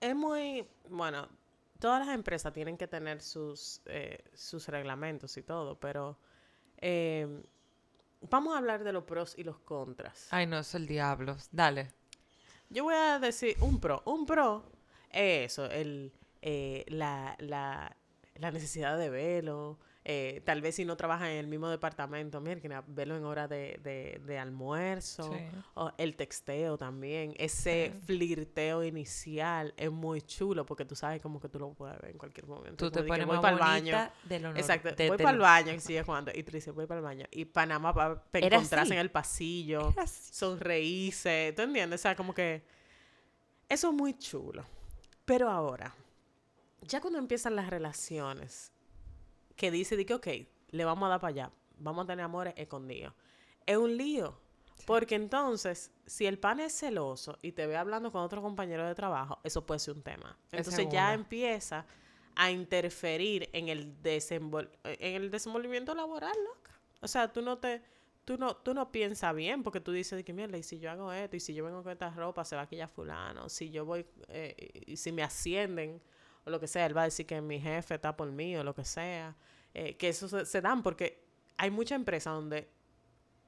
es 0.00 0.16
muy, 0.16 0.66
bueno, 0.88 1.28
todas 1.78 2.06
las 2.06 2.14
empresas 2.14 2.50
tienen 2.54 2.78
que 2.78 2.86
tener 2.86 3.20
sus, 3.20 3.82
eh, 3.84 4.24
sus 4.32 4.68
reglamentos 4.68 5.36
y 5.36 5.42
todo, 5.42 5.78
pero 5.78 6.16
eh, 6.78 7.42
vamos 8.22 8.54
a 8.54 8.58
hablar 8.58 8.84
de 8.84 8.92
los 8.94 9.04
pros 9.04 9.34
y 9.36 9.44
los 9.44 9.58
contras. 9.58 10.28
Ay, 10.30 10.46
no, 10.46 10.60
es 10.60 10.74
el 10.74 10.86
diablo. 10.86 11.36
Dale. 11.52 11.92
Yo 12.70 12.84
voy 12.84 12.94
a 12.94 13.18
decir 13.18 13.54
un 13.60 13.80
pro. 13.80 14.00
Un 14.06 14.24
pro 14.24 14.72
es 15.10 15.52
eso, 15.52 15.66
el, 15.66 16.10
eh, 16.40 16.86
la, 16.88 17.36
la, 17.38 17.94
la 18.36 18.50
necesidad 18.50 18.96
de 18.96 19.10
verlo. 19.10 19.78
Eh, 20.06 20.42
tal 20.44 20.60
vez 20.60 20.74
si 20.74 20.84
no 20.84 20.96
trabajan 20.98 21.28
en 21.30 21.38
el 21.38 21.46
mismo 21.46 21.68
departamento, 21.70 22.38
mira, 22.40 22.84
verlo 22.86 23.16
en 23.16 23.24
hora 23.24 23.48
de, 23.48 23.80
de, 23.82 24.20
de 24.26 24.38
almuerzo. 24.38 25.32
Sí. 25.32 25.38
o 25.74 25.90
el 25.96 26.14
texteo 26.14 26.76
también. 26.76 27.34
Ese 27.38 27.90
Sí. 27.94 28.00
flirteo 28.06 28.84
inicial 28.84 29.72
es 29.78 29.90
muy 29.90 30.20
chulo 30.20 30.66
porque 30.66 30.84
tú 30.84 30.94
sabes 30.94 31.22
como 31.22 31.40
que 31.40 31.48
tú 31.48 31.58
lo 31.58 31.72
puedes 31.72 31.98
ver 32.02 32.10
en 32.10 32.18
cualquier 32.18 32.46
momento. 32.46 32.76
Tú 32.84 32.90
te 32.90 32.98
Como 32.98 33.08
pones 33.08 33.26
voy 33.26 33.36
más 33.36 33.42
pa'l 33.42 33.58
bonita 33.78 34.12
de 34.24 34.40
lo 34.40 34.52
nor- 34.52 34.58
Exacto, 34.58 34.92
de- 34.94 35.08
voy 35.08 35.16
para 35.16 35.30
el 35.30 35.38
baño, 35.38 35.72
y 35.72 35.80
sigue 35.80 36.02
jugando. 36.02 36.30
Y 36.34 36.42
tú 36.42 36.52
dices, 36.52 36.74
voy 36.74 36.86
para 36.86 36.98
el 36.98 37.04
baño. 37.04 37.24
Y 37.30 37.46
Panamá 37.46 37.94
para 37.94 38.22
encontrarse 38.34 38.92
en 38.92 39.00
el 39.00 39.10
pasillo, 39.10 39.94
sonreírse, 40.48 41.52
¿tú 41.56 41.62
entiendes? 41.62 42.00
O 42.00 42.02
sea, 42.02 42.14
como 42.14 42.34
que 42.34 42.62
eso 43.68 43.88
es 43.88 43.94
muy 43.94 44.14
chulo. 44.18 44.64
Pero 45.24 45.48
ahora, 45.48 45.94
ya 46.82 47.00
cuando 47.00 47.18
empiezan 47.18 47.56
las 47.56 47.68
relaciones, 47.70 48.70
que 49.56 49.70
dice, 49.70 49.96
de 49.96 50.06
que, 50.06 50.14
ok, 50.14 50.28
le 50.70 50.84
vamos 50.84 51.06
a 51.06 51.10
dar 51.10 51.20
para 51.20 51.30
allá, 51.30 51.52
vamos 51.78 52.04
a 52.04 52.06
tener 52.06 52.24
amores 52.24 52.54
escondidos, 52.56 53.14
es 53.66 53.76
un 53.76 53.96
lío. 53.96 54.38
Porque 54.86 55.14
entonces, 55.14 55.92
si 56.04 56.26
el 56.26 56.38
pan 56.38 56.60
es 56.60 56.76
celoso 56.78 57.38
y 57.40 57.52
te 57.52 57.66
ve 57.66 57.76
hablando 57.76 58.12
con 58.12 58.22
otro 58.22 58.42
compañero 58.42 58.86
de 58.86 58.94
trabajo, 58.94 59.38
eso 59.42 59.64
puede 59.64 59.78
ser 59.78 59.94
un 59.94 60.02
tema. 60.02 60.36
Es 60.52 60.58
Entonces 60.58 60.88
ya 60.90 61.14
empieza 61.14 61.86
a 62.34 62.50
interferir 62.50 63.48
en 63.52 63.68
el, 63.68 64.02
desenvol 64.02 64.70
en 64.82 65.14
el 65.14 65.30
desenvolvimiento 65.30 65.94
laboral, 65.94 66.36
loca. 66.44 66.78
O 67.00 67.08
sea, 67.08 67.32
tú 67.32 67.40
no 67.40 67.58
te... 67.58 67.82
Tú 68.24 68.38
no, 68.38 68.56
tú 68.56 68.72
no 68.72 68.90
piensas 68.90 69.34
bien 69.34 69.62
porque 69.62 69.80
tú 69.80 69.92
dices 69.92 70.16
de 70.16 70.24
que 70.24 70.32
mierda, 70.32 70.56
y 70.56 70.62
si 70.62 70.78
yo 70.78 70.90
hago 70.90 71.12
esto, 71.12 71.36
y 71.36 71.40
si 71.40 71.52
yo 71.52 71.62
vengo 71.62 71.82
con 71.82 71.92
esta 71.92 72.08
ropa, 72.08 72.42
se 72.42 72.56
va 72.56 72.62
a 72.62 72.66
quillar 72.66 72.88
fulano, 72.88 73.50
si 73.50 73.70
yo 73.70 73.84
voy, 73.84 74.06
eh, 74.28 74.82
y 74.86 74.96
si 74.96 75.12
me 75.12 75.22
ascienden, 75.22 76.00
o 76.46 76.50
lo 76.50 76.60
que 76.60 76.66
sea, 76.66 76.86
él 76.86 76.96
va 76.96 77.02
a 77.02 77.04
decir 77.04 77.26
que 77.26 77.40
mi 77.40 77.60
jefe 77.60 77.94
está 77.94 78.16
por 78.16 78.30
mí, 78.30 78.56
o 78.56 78.64
lo 78.64 78.74
que 78.74 78.84
sea, 78.84 79.34
eh, 79.72 79.96
que 79.96 80.08
eso 80.08 80.28
se, 80.28 80.44
se 80.46 80.60
dan 80.60 80.82
porque 80.82 81.22
hay 81.56 81.70
muchas 81.70 81.96
empresas 81.96 82.34
donde 82.34 82.68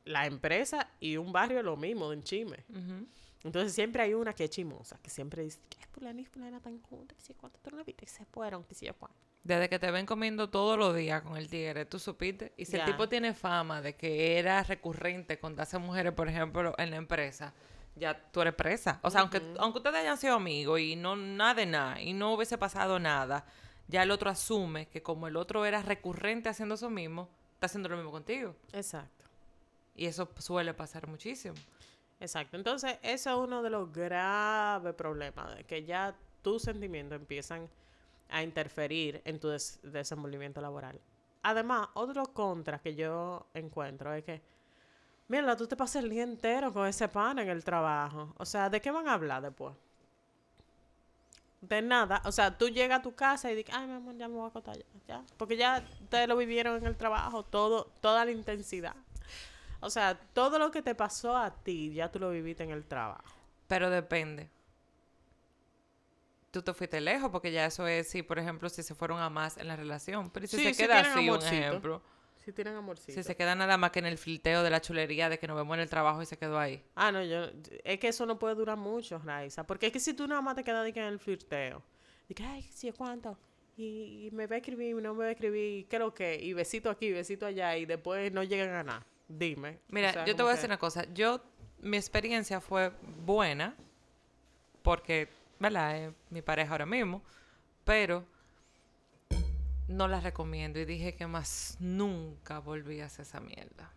la 0.04 0.26
empresa 0.26 0.88
y 1.00 1.16
un 1.16 1.32
barrio 1.32 1.58
es 1.58 1.64
lo 1.64 1.76
mismo, 1.76 2.08
de 2.10 2.16
un 2.16 2.22
chisme. 2.22 2.64
Ujú. 2.70 3.06
Entonces 3.44 3.72
siempre 3.74 4.02
hay 4.02 4.14
una 4.14 4.32
que 4.34 4.44
es 4.44 4.50
chimosa, 4.50 4.98
que 5.02 5.10
siempre 5.10 5.42
dice, 5.42 5.58
que 5.68 5.84
fulano 5.86 6.20
y 6.20 6.24
fulana 6.24 6.56
están 6.56 6.80
juntos, 6.82 7.16
que 7.16 7.22
si 7.24 7.34
cuánto 7.34 7.58
tú 7.60 7.70
no 7.70 7.84
viste, 7.84 8.04
que 8.04 8.10
se 8.10 8.24
fueron, 8.24 8.64
que 8.64 8.74
si 8.74 8.86
yo 8.86 8.94
cuánto. 8.94 9.16
Desde 9.44 9.68
que 9.68 9.78
te 9.78 9.90
ven 9.92 10.06
comiendo 10.06 10.50
todos 10.50 10.76
los 10.76 10.96
días 10.96 11.22
con 11.22 11.36
el 11.36 11.48
tigre, 11.48 11.84
tú 11.86 12.00
supiste. 12.00 12.52
Y 12.56 12.64
si 12.64 12.72
Ya. 12.72 12.84
el 12.84 12.90
tipo 12.90 13.08
tiene 13.08 13.32
fama 13.34 13.80
de 13.80 13.94
que 13.94 14.38
era 14.38 14.62
recurrente 14.64 15.38
con 15.38 15.54
mujeres, 15.80 16.12
por 16.12 16.28
ejemplo, 16.28 16.74
en 16.78 16.90
la 16.90 16.96
empresa, 16.96 17.54
ya 17.96 18.30
tú 18.30 18.40
eres 18.42 18.54
presa. 18.54 19.00
O 19.02 19.10
sea, 19.10 19.22
aunque, 19.22 19.42
aunque 19.58 19.78
ustedes 19.78 19.96
hayan 19.96 20.16
sido 20.18 20.34
amigos 20.34 20.80
y 20.80 20.96
no 20.96 21.16
nada 21.16 21.54
de 21.54 21.66
nada, 21.66 22.00
y 22.00 22.12
no 22.12 22.32
hubiese 22.34 22.56
pasado 22.58 22.98
nada, 22.98 23.44
ya 23.88 24.02
el 24.02 24.10
otro 24.10 24.30
asume 24.30 24.86
que 24.88 25.02
como 25.02 25.26
el 25.26 25.36
otro 25.36 25.64
era 25.64 25.82
recurrente 25.82 26.48
haciendo 26.48 26.74
eso 26.74 26.90
mismo, 26.90 27.28
está 27.54 27.66
haciendo 27.66 27.88
lo 27.88 27.96
mismo 27.96 28.10
contigo. 28.10 28.54
Exacto. 28.72 29.24
Y 29.94 30.06
eso 30.06 30.28
suele 30.38 30.74
pasar 30.74 31.06
muchísimo. 31.08 31.54
Exacto. 32.20 32.56
Entonces, 32.56 32.98
eso 33.02 33.30
es 33.30 33.36
uno 33.48 33.62
de 33.62 33.70
los 33.70 33.92
graves 33.92 34.94
problemas, 34.94 35.56
de 35.56 35.64
que 35.64 35.84
ya 35.84 36.14
tus 36.42 36.62
sentimientos 36.62 37.16
empiezan 37.18 37.68
a 38.28 38.42
interferir 38.42 39.22
en 39.24 39.38
tu 39.38 39.48
des- 39.48 39.78
desenvolvimiento 39.82 40.60
laboral. 40.60 41.00
Además, 41.42 41.88
otro 41.94 42.24
contra 42.32 42.78
que 42.80 42.94
yo 42.94 43.46
encuentro 43.54 44.12
es 44.14 44.24
que, 44.24 44.42
mira, 45.28 45.56
tú 45.56 45.66
te 45.66 45.76
pasas 45.76 46.04
el 46.04 46.11
día 46.11 46.23
entero 46.23 46.73
con 46.73 46.87
ese 46.87 47.09
pan 47.09 47.38
en 47.38 47.49
el 47.49 47.64
trabajo. 47.64 48.35
O 48.38 48.45
sea, 48.45 48.68
¿de 48.71 48.80
qué 48.80 48.90
van 48.90 49.09
a 49.09 49.14
hablar 49.14 49.42
después? 49.42 49.75
De 51.61 51.83
nada. 51.83 52.23
O 52.25 52.33
sea, 52.33 52.56
tú 52.56 52.68
llegas 52.68 53.00
a 53.00 53.02
tu 53.02 53.14
casa 53.14 53.50
y 53.50 53.56
dices, 53.56 53.75
ay, 53.75 53.87
mi 53.87 53.95
amor, 53.95 54.16
ya 54.16 54.28
me 54.28 54.35
voy 54.35 54.45
a 54.45 54.49
acostar 54.49 54.76
ya. 54.76 54.85
ya. 55.09 55.23
Porque 55.37 55.56
ya 55.56 55.85
ustedes 56.02 56.28
lo 56.28 56.37
vivieron 56.37 56.76
en 56.76 56.87
el 56.87 56.97
trabajo, 56.97 57.45
todo, 57.45 57.92
toda 58.00 58.25
la 58.25 58.30
intensidad. 58.30 58.95
O 59.80 59.90
sea, 59.90 60.18
todo 60.33 60.59
lo 60.59 60.71
que 60.71 60.83
te 60.83 60.95
pasó 60.95 61.37
a 61.37 61.50
ti, 61.50 61.92
ya 61.92 62.11
tú 62.11 62.18
lo 62.18 62.30
viviste 62.30 62.64
en 62.64 62.71
el 62.71 62.85
trabajo. 62.85 63.35
Pero 63.66 63.90
depende. 63.90 64.50
Tú 66.50 66.62
te 66.62 66.73
fuiste 66.73 67.00
lejos 67.00 67.30
porque 67.30 67.52
ya 67.52 67.66
eso 67.66 67.87
es, 67.87 68.09
si 68.09 68.23
por 68.23 68.38
ejemplo, 68.38 68.68
si 68.68 68.83
se 68.83 68.95
fueron 68.95 69.21
a 69.21 69.28
más 69.28 69.59
en 69.59 69.68
la 69.68 69.76
relación. 69.76 70.30
Pero 70.30 70.47
¿y 70.47 70.49
si 70.49 70.56
Sí, 70.56 70.75
se 70.75 70.87
queda 70.87 71.00
así, 71.00 71.28
un 71.28 71.42
ejemplo. 71.42 72.02
Si 72.46 72.52
tienen 72.52 72.76
amorcito. 72.76 73.12
Si 73.12 73.22
se 73.22 73.36
queda 73.36 73.54
nada 73.54 73.76
más 73.76 73.90
que 73.90 73.98
en 73.98 74.06
el 74.06 74.16
filteo 74.16 74.62
de 74.62 74.70
la 74.70 74.80
chulería 74.80 75.28
de 75.28 75.38
que 75.38 75.46
nos 75.46 75.56
vemos 75.56 75.74
en 75.74 75.80
el 75.80 75.90
trabajo 75.90 76.22
y 76.22 76.26
se 76.26 76.38
quedó 76.38 76.58
ahí. 76.58 76.82
Ah, 76.94 77.12
no, 77.12 77.22
yo... 77.22 77.50
Es 77.84 77.98
que 77.98 78.08
eso 78.08 78.24
no 78.24 78.38
puede 78.38 78.54
durar 78.54 78.78
mucho, 78.78 79.18
Raiza. 79.18 79.66
Porque 79.66 79.86
es 79.86 79.92
que 79.92 80.00
si 80.00 80.14
tú 80.14 80.26
nada 80.26 80.40
más 80.40 80.54
te 80.54 80.64
quedas 80.64 80.84
de 80.84 80.92
que 80.92 81.00
en 81.00 81.06
el 81.06 81.18
flirteo. 81.18 81.82
De 82.28 82.34
que, 82.34 82.44
ay, 82.44 82.62
sí, 82.62 82.90
¿cuánto? 82.92 83.36
Y, 83.76 84.28
y 84.28 84.30
me 84.30 84.46
va 84.46 84.54
a 84.54 84.58
escribir, 84.58 84.94
no 84.96 85.12
me 85.12 85.24
va 85.24 85.26
a 85.26 85.32
escribir, 85.32 85.86
¿qué 85.88 85.98
lo 85.98 86.14
que? 86.14 86.36
Y 86.36 86.52
besito 86.52 86.88
aquí, 86.88 87.12
besito 87.12 87.44
allá, 87.44 87.76
y 87.76 87.84
después 87.84 88.32
no 88.32 88.42
llegan 88.42 88.70
a 88.70 88.82
nada. 88.82 89.06
Dime. 89.28 89.80
Mira, 89.88 90.10
O 90.10 90.12
sea, 90.12 90.24
yo 90.24 90.34
te 90.34 90.42
voy 90.42 90.52
a 90.52 90.54
decir 90.54 90.70
una 90.70 90.78
cosa. 90.78 91.04
Yo, 91.12 91.42
mi 91.80 91.96
experiencia 91.96 92.60
fue 92.60 92.92
buena 93.24 93.74
porque 94.82 95.28
¿verdad? 95.58 95.96
Es 95.96 96.12
mi 96.30 96.42
pareja 96.42 96.72
ahora 96.72 96.86
mismo, 96.86 97.22
pero 97.84 98.24
no 99.88 100.08
la 100.08 100.20
recomiendo 100.20 100.78
y 100.78 100.84
dije 100.84 101.14
que 101.14 101.26
más 101.26 101.76
nunca 101.80 102.58
volví 102.60 103.00
a 103.00 103.06
hacer 103.06 103.22
esa 103.24 103.40
mierda. 103.40 103.90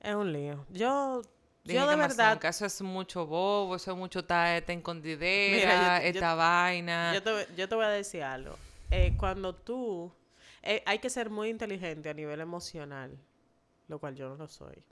Es 0.00 0.14
un 0.14 0.32
lío. 0.32 0.64
Yo, 0.70 1.22
Dije 1.64 1.78
yo 1.78 1.86
de 1.86 1.96
verdad, 1.96 2.32
nunca. 2.34 2.48
Eso 2.48 2.64
es 2.64 2.80
mucho 2.80 3.26
bobo, 3.26 3.76
eso 3.76 3.90
es 3.92 3.96
mucho 3.96 4.24
ta- 4.24 4.56
esta 4.56 4.72
Mira, 4.72 5.98
yo- 5.98 6.04
yo- 6.04 6.08
esta 6.08 6.34
vaina. 6.34 7.12
yo 7.14 7.22
te, 7.22 7.46
yo 7.56 7.68
te 7.68 7.74
voy 7.74 7.84
a 7.84 7.88
decir 7.90 8.22
algo. 8.22 8.56
Eh, 8.90 9.14
cuando 9.18 9.54
tú, 9.54 10.10
eh, 10.62 10.82
hay 10.86 10.98
que 11.00 11.10
ser 11.10 11.28
muy 11.30 11.48
inteligente 11.50 12.08
a 12.08 12.14
nivel 12.14 12.40
emocional, 12.40 13.16
lo 13.88 13.98
cual 13.98 14.14
yo 14.16 14.28
no 14.30 14.36
lo 14.36 14.48
soy. 14.48 14.82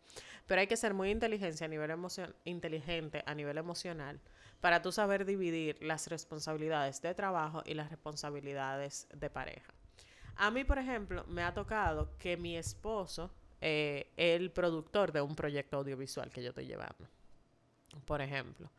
Pero 0.47 0.61
hay 0.61 0.67
que 0.67 0.77
ser 0.77 0.93
muy 0.95 1.11
inteligente 1.11 1.65
a 1.65 1.69
nivel 1.69 1.91
emocion- 1.91 2.35
inteligente 2.45 3.23
a 3.27 3.35
nivel 3.35 3.57
emocional 3.59 4.21
para 4.61 4.83
tú 4.83 4.93
saber 4.93 5.25
dividir 5.25 5.83
las 5.83 6.09
responsabilidades 6.09 7.01
de 7.01 7.15
trabajo 7.15 7.63
y 7.65 7.75
las 7.75 7.91
responsabilidades 7.91 9.07
de 9.15 9.31
pareja. 9.31 9.73
A 10.37 10.51
mí, 10.51 10.65
por 10.65 10.79
ejemplo, 10.79 11.25
me 11.29 11.43
ha 11.43 11.53
tocado 11.53 12.17
que 12.19 12.37
mi 12.37 12.57
esposo 12.57 13.31
eh, 13.61 14.13
es 14.17 14.41
el 14.41 14.51
productor 14.51 15.13
de 15.13 15.21
un 15.21 15.35
proyecto 15.35 15.79
audiovisual 15.79 16.31
que 16.31 16.43
yo 16.43 16.51
estoy 16.51 16.67
llevando, 16.67 17.09
por 18.05 18.21
ejemplo. 18.21 18.71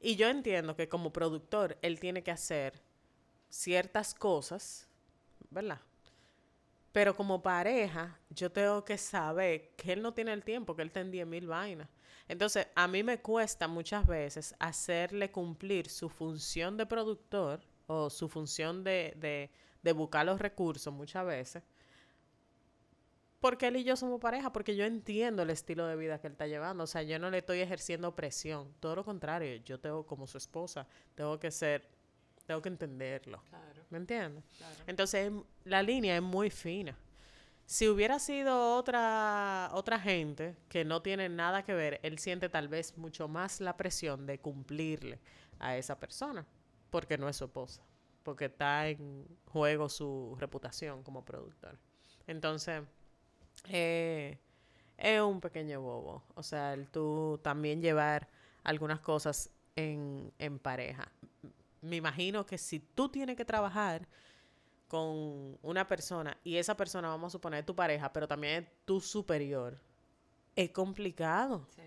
Y 0.00 0.16
yo 0.16 0.28
entiendo 0.28 0.76
que 0.76 0.88
como 0.88 1.12
productor 1.12 1.78
él 1.82 1.98
tiene 2.00 2.22
que 2.22 2.30
hacer 2.30 2.82
ciertas 3.48 4.14
cosas, 4.14 4.88
¿verdad? 5.50 5.80
Pero 6.92 7.16
como 7.16 7.42
pareja, 7.42 8.18
yo 8.30 8.50
tengo 8.50 8.84
que 8.84 8.98
saber 8.98 9.70
que 9.76 9.92
él 9.92 10.02
no 10.02 10.12
tiene 10.12 10.32
el 10.32 10.44
tiempo, 10.44 10.76
que 10.76 10.82
él 10.82 10.92
tiene 10.92 11.10
10 11.10 11.26
mil 11.26 11.46
vainas. 11.46 11.88
Entonces, 12.28 12.66
a 12.74 12.88
mí 12.88 13.02
me 13.02 13.20
cuesta 13.20 13.68
muchas 13.68 14.06
veces 14.06 14.54
hacerle 14.58 15.30
cumplir 15.30 15.88
su 15.88 16.08
función 16.08 16.76
de 16.76 16.86
productor 16.86 17.60
o 17.86 18.08
su 18.08 18.28
función 18.28 18.82
de, 18.82 19.14
de, 19.16 19.50
de 19.82 19.92
buscar 19.92 20.24
los 20.24 20.40
recursos 20.40 20.92
muchas 20.92 21.26
veces. 21.26 21.62
Porque 23.40 23.66
él 23.66 23.76
y 23.76 23.84
yo 23.84 23.94
somos 23.94 24.22
pareja, 24.22 24.50
porque 24.54 24.74
yo 24.74 24.86
entiendo 24.86 25.42
el 25.42 25.50
estilo 25.50 25.86
de 25.86 25.96
vida 25.96 26.18
que 26.18 26.28
él 26.28 26.32
está 26.32 26.46
llevando. 26.46 26.84
O 26.84 26.86
sea, 26.86 27.02
yo 27.02 27.18
no 27.18 27.28
le 27.30 27.38
estoy 27.38 27.60
ejerciendo 27.60 28.16
presión. 28.16 28.72
Todo 28.80 28.96
lo 28.96 29.04
contrario, 29.04 29.56
yo 29.62 29.78
tengo 29.78 30.06
como 30.06 30.26
su 30.26 30.38
esposa, 30.38 30.86
tengo 31.14 31.38
que 31.38 31.50
ser, 31.50 31.86
tengo 32.46 32.62
que 32.62 32.70
entenderlo. 32.70 33.42
Claro, 33.50 33.82
¿Me 33.90 33.98
entiendes? 33.98 34.42
claro. 34.56 34.76
Entonces, 34.86 35.30
la 35.64 35.82
línea 35.82 36.16
es 36.16 36.22
muy 36.22 36.48
fina. 36.48 36.96
Si 37.66 37.88
hubiera 37.88 38.18
sido 38.18 38.76
otra, 38.76 39.70
otra 39.72 39.98
gente 39.98 40.56
que 40.68 40.84
no 40.84 41.00
tiene 41.00 41.28
nada 41.28 41.64
que 41.64 41.72
ver, 41.72 41.98
él 42.02 42.18
siente 42.18 42.48
tal 42.48 42.68
vez 42.68 42.96
mucho 42.98 43.26
más 43.26 43.60
la 43.60 43.76
presión 43.76 44.26
de 44.26 44.38
cumplirle 44.38 45.18
a 45.58 45.76
esa 45.76 45.98
persona, 45.98 46.46
porque 46.90 47.16
no 47.16 47.28
es 47.28 47.36
su 47.36 47.44
esposa, 47.44 47.82
porque 48.22 48.46
está 48.46 48.88
en 48.88 49.26
juego 49.46 49.88
su 49.88 50.36
reputación 50.38 51.02
como 51.02 51.24
productor. 51.24 51.78
Entonces, 52.26 52.82
eh, 53.68 54.38
es 54.98 55.20
un 55.20 55.40
pequeño 55.40 55.80
bobo. 55.80 56.22
O 56.34 56.42
sea, 56.42 56.74
el 56.74 56.88
tú 56.88 57.40
también 57.42 57.80
llevar 57.80 58.28
algunas 58.62 59.00
cosas 59.00 59.50
en, 59.74 60.32
en 60.38 60.58
pareja. 60.58 61.10
Me 61.80 61.96
imagino 61.96 62.46
que 62.46 62.58
si 62.58 62.80
tú 62.80 63.08
tienes 63.08 63.36
que 63.36 63.44
trabajar 63.44 64.06
con 64.94 65.58
una 65.62 65.88
persona 65.88 66.38
y 66.44 66.56
esa 66.56 66.76
persona, 66.76 67.08
vamos 67.08 67.30
a 67.30 67.32
suponer, 67.32 67.66
tu 67.66 67.74
pareja, 67.74 68.12
pero 68.12 68.28
también 68.28 68.62
es 68.62 68.70
tu 68.84 69.00
superior, 69.00 69.76
es 70.54 70.70
complicado. 70.70 71.66
Sí. 71.74 71.82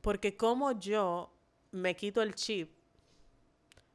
Porque 0.00 0.36
como 0.36 0.70
yo 0.78 1.32
me 1.72 1.96
quito 1.96 2.22
el 2.22 2.36
chip 2.36 2.70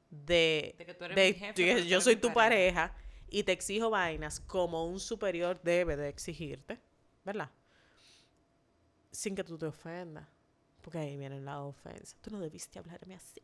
de, 0.09 0.75
De 0.77 0.86
que 0.86 0.93
tú 0.93 1.05
eres 1.05 1.15
de 1.15 1.27
mi 1.27 1.33
jefe, 1.33 1.53
que 1.53 1.88
yo 1.88 2.01
soy 2.01 2.17
tu 2.17 2.33
pareja 2.33 2.93
y 3.29 3.43
te 3.43 3.53
exijo 3.53 3.89
vainas 3.89 4.41
como 4.41 4.86
un 4.86 4.99
superior 4.99 5.62
debe 5.63 5.95
de 5.95 6.09
exigirte, 6.09 6.81
¿verdad? 7.23 7.49
Sin 9.12 9.33
que 9.33 9.45
tú 9.45 9.57
te 9.57 9.67
ofendas. 9.67 10.27
Porque 10.81 10.97
ahí 10.97 11.15
viene 11.15 11.39
la 11.39 11.62
ofensa. 11.62 12.17
Tú 12.21 12.31
no 12.31 12.39
debiste 12.41 12.79
hablarme 12.79 13.15
así. 13.15 13.41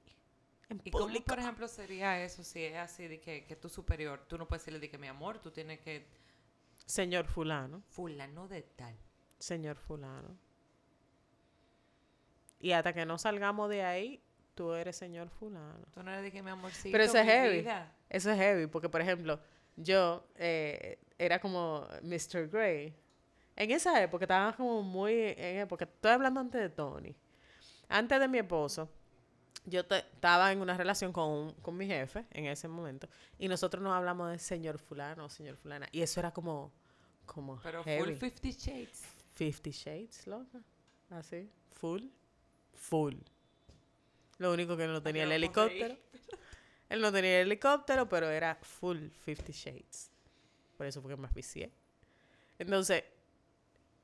En 0.72 0.82
¿Y 0.86 0.90
cómo, 0.92 1.06
público. 1.06 1.26
por 1.26 1.40
ejemplo, 1.40 1.68
sería 1.68 2.24
eso 2.24 2.44
si 2.44 2.64
es 2.64 2.78
así 2.78 3.08
de 3.08 3.20
que, 3.20 3.44
que 3.46 3.56
tu 3.58 3.68
superior, 3.68 4.24
tú 4.28 4.38
no 4.38 4.48
puedes 4.48 4.62
decirle 4.64 4.80
de 4.80 4.90
que 4.90 4.98
mi 4.98 5.08
amor, 5.08 5.40
tú 5.40 5.52
tienes 5.52 5.80
que 5.82 6.08
Señor 6.86 7.26
fulano. 7.28 7.84
fulano 7.90 8.48
de 8.48 8.62
tal? 8.64 8.96
Señor 9.38 9.76
fulano. 9.76 10.38
Y 12.60 12.72
hasta 12.72 12.94
que 12.94 13.06
no 13.06 13.18
salgamos 13.18 13.70
de 13.70 13.84
ahí, 13.84 14.24
tú 14.56 14.74
eres 14.74 14.96
señor 14.96 15.30
fulano. 15.30 15.86
Tú 15.94 16.04
no 16.04 16.12
eres 16.12 16.24
de 16.24 16.32
que 16.32 16.42
mi 16.42 16.52
amorcito, 16.52 16.92
Pero 16.92 17.04
eso 17.04 17.18
es 17.18 17.26
heavy. 17.26 17.60
vida. 17.62 17.94
Eso 18.10 18.32
es 18.32 18.38
heavy, 18.38 18.68
porque 18.68 18.88
por 18.88 19.02
ejemplo, 19.02 19.40
yo 19.76 20.26
eh, 20.36 21.00
era 21.18 21.40
como 21.40 21.86
Mr. 22.04 22.48
Grey. 22.50 22.94
En 23.56 23.72
esa 23.72 24.02
época 24.02 24.24
estaba 24.26 24.56
como 24.56 24.82
muy 24.84 25.14
en 25.38 25.58
época, 25.58 25.86
estoy 25.86 26.12
hablando 26.12 26.40
antes 26.40 26.62
de 26.62 26.70
Tony. 26.70 27.14
Antes 27.90 28.20
de 28.22 28.28
mi 28.28 28.38
esposo, 28.38 28.90
yo 29.66 29.86
te- 29.86 30.00
estaba 30.00 30.52
en 30.52 30.62
una 30.62 30.76
relación 30.78 31.12
con, 31.14 31.30
un- 31.30 31.52
con 31.62 31.78
mi 31.78 31.86
jefe 31.88 32.26
en 32.32 32.46
ese 32.46 32.68
momento 32.68 33.08
y 33.38 33.48
nosotros 33.48 33.84
nos 33.84 33.94
hablamos 33.94 34.32
de 34.32 34.40
señor 34.40 34.78
fulano 34.80 35.26
o 35.26 35.30
señor 35.30 35.56
fulana 35.58 35.88
y 35.92 36.02
eso 36.02 36.20
era 36.20 36.32
como 36.32 36.72
como 37.26 37.60
Pero 37.62 37.84
heavy. 37.84 38.04
full 38.04 38.14
Fifty 38.16 38.52
Shades. 38.52 39.04
Fifty 39.36 39.72
Shades, 39.72 40.28
loca. 40.28 40.60
Así, 41.12 41.50
full, 41.72 42.04
full. 42.74 43.16
Lo 44.38 44.52
único 44.52 44.76
que 44.76 44.84
él 44.86 44.92
no 44.92 45.02
tenía 45.02 45.24
el 45.24 45.32
helicóptero. 45.32 45.96
Él 46.90 47.00
no 47.00 47.12
tenía 47.12 47.40
el 47.40 47.48
helicóptero, 47.48 48.10
pero 48.10 48.30
era 48.30 48.56
full 48.56 49.08
Fifty 49.24 49.54
Shades. 49.54 50.12
Por 50.76 50.88
eso 50.88 51.02
fue 51.02 51.12
que 51.12 51.22
me 51.22 51.28
aficié. 51.28 51.72
Entonces, 52.60 53.04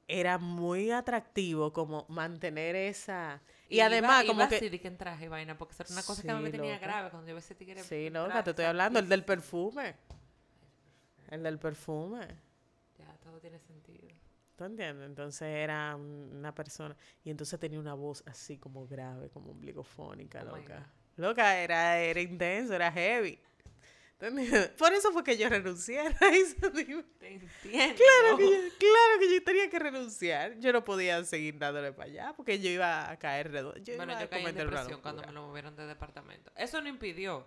era 0.07 0.37
muy 0.37 0.91
atractivo 0.91 1.73
como 1.73 2.05
mantener 2.07 2.75
esa... 2.77 3.41
Y, 3.69 3.79
además, 3.81 4.23
como 4.25 4.39
iba 4.41 4.49
que... 4.49 4.55
así 4.55 4.79
que 4.79 4.87
en 4.87 4.97
traje 4.97 5.25
y 5.25 5.27
vaina, 5.27 5.57
porque 5.57 5.75
era 5.79 5.89
una 5.91 6.03
cosa 6.03 6.21
que 6.21 6.31
a 6.31 6.35
mí 6.35 6.41
me 6.43 6.51
Sí, 6.51 6.57
tenía 6.57 6.79
grave 6.79 7.09
cuando 7.09 7.27
yo 7.27 7.35
veía 7.35 7.39
ese 7.39 7.55
tigre. 7.55 7.83
Sí, 7.83 8.09
loca, 8.09 8.27
traje, 8.29 8.43
te 8.43 8.49
estoy 8.51 8.65
hablando, 8.65 8.99
el 8.99 9.09
del 9.09 9.23
perfume. 9.25 9.95
El 11.29 11.43
del 11.43 11.59
perfume. 11.59 12.27
Ya, 12.97 13.17
todo 13.23 13.39
tiene 13.39 13.59
sentido. 13.59 14.07
¿Tú 14.55 14.63
entiendes? 14.63 15.05
Entonces 15.07 15.47
era 15.49 15.95
un- 15.95 16.31
una 16.35 16.53
persona. 16.55 16.95
Y 17.23 17.29
entonces 17.29 17.59
tenía 17.59 17.79
una 17.79 17.93
voz 17.93 18.23
así 18.25 18.57
como 18.57 18.87
grave, 18.87 19.29
como 19.29 19.51
ombligofónica, 19.51 20.41
Oh 20.43 20.55
loca. 20.57 20.87
Loca, 21.17 21.57
era, 21.59 21.99
era 21.99 22.21
intenso, 22.21 22.73
era 22.73 22.91
heavy. 22.91 23.39
Por 24.77 24.93
eso 24.93 25.11
fue 25.11 25.23
que 25.23 25.37
yo 25.37 25.47
renuncié 25.47 25.99
a 25.99 26.07
eso. 26.33 26.69
digo. 26.71 27.03
Te 27.19 27.33
entiendo. 27.33 27.95
Claro 27.95 28.37
que, 28.37 28.45
yo, 28.45 28.57
claro 28.79 29.19
que 29.19 29.33
yo 29.33 29.43
tenía 29.43 29.69
que 29.69 29.79
renunciar. 29.79 30.57
Yo 30.59 30.73
no 30.73 30.83
podía 30.83 31.23
seguir 31.23 31.57
dándole 31.59 31.91
para 31.93 32.09
allá 32.09 32.33
porque 32.35 32.59
yo 32.59 32.69
iba 32.69 33.09
a 33.11 33.17
caer 33.19 33.51
redondo. 33.51 33.79
Yo 33.79 33.95
bueno, 33.95 34.13
iba 34.13 34.21
yo 34.21 34.25
a 34.25 34.29
caí 34.29 34.45
en 34.45 34.55
depresión 34.55 35.01
cuando 35.01 35.23
me 35.23 35.31
lo 35.31 35.47
movieron 35.47 35.75
de 35.75 35.85
departamento. 35.85 36.51
Eso 36.55 36.81
no 36.81 36.89
impidió. 36.89 37.45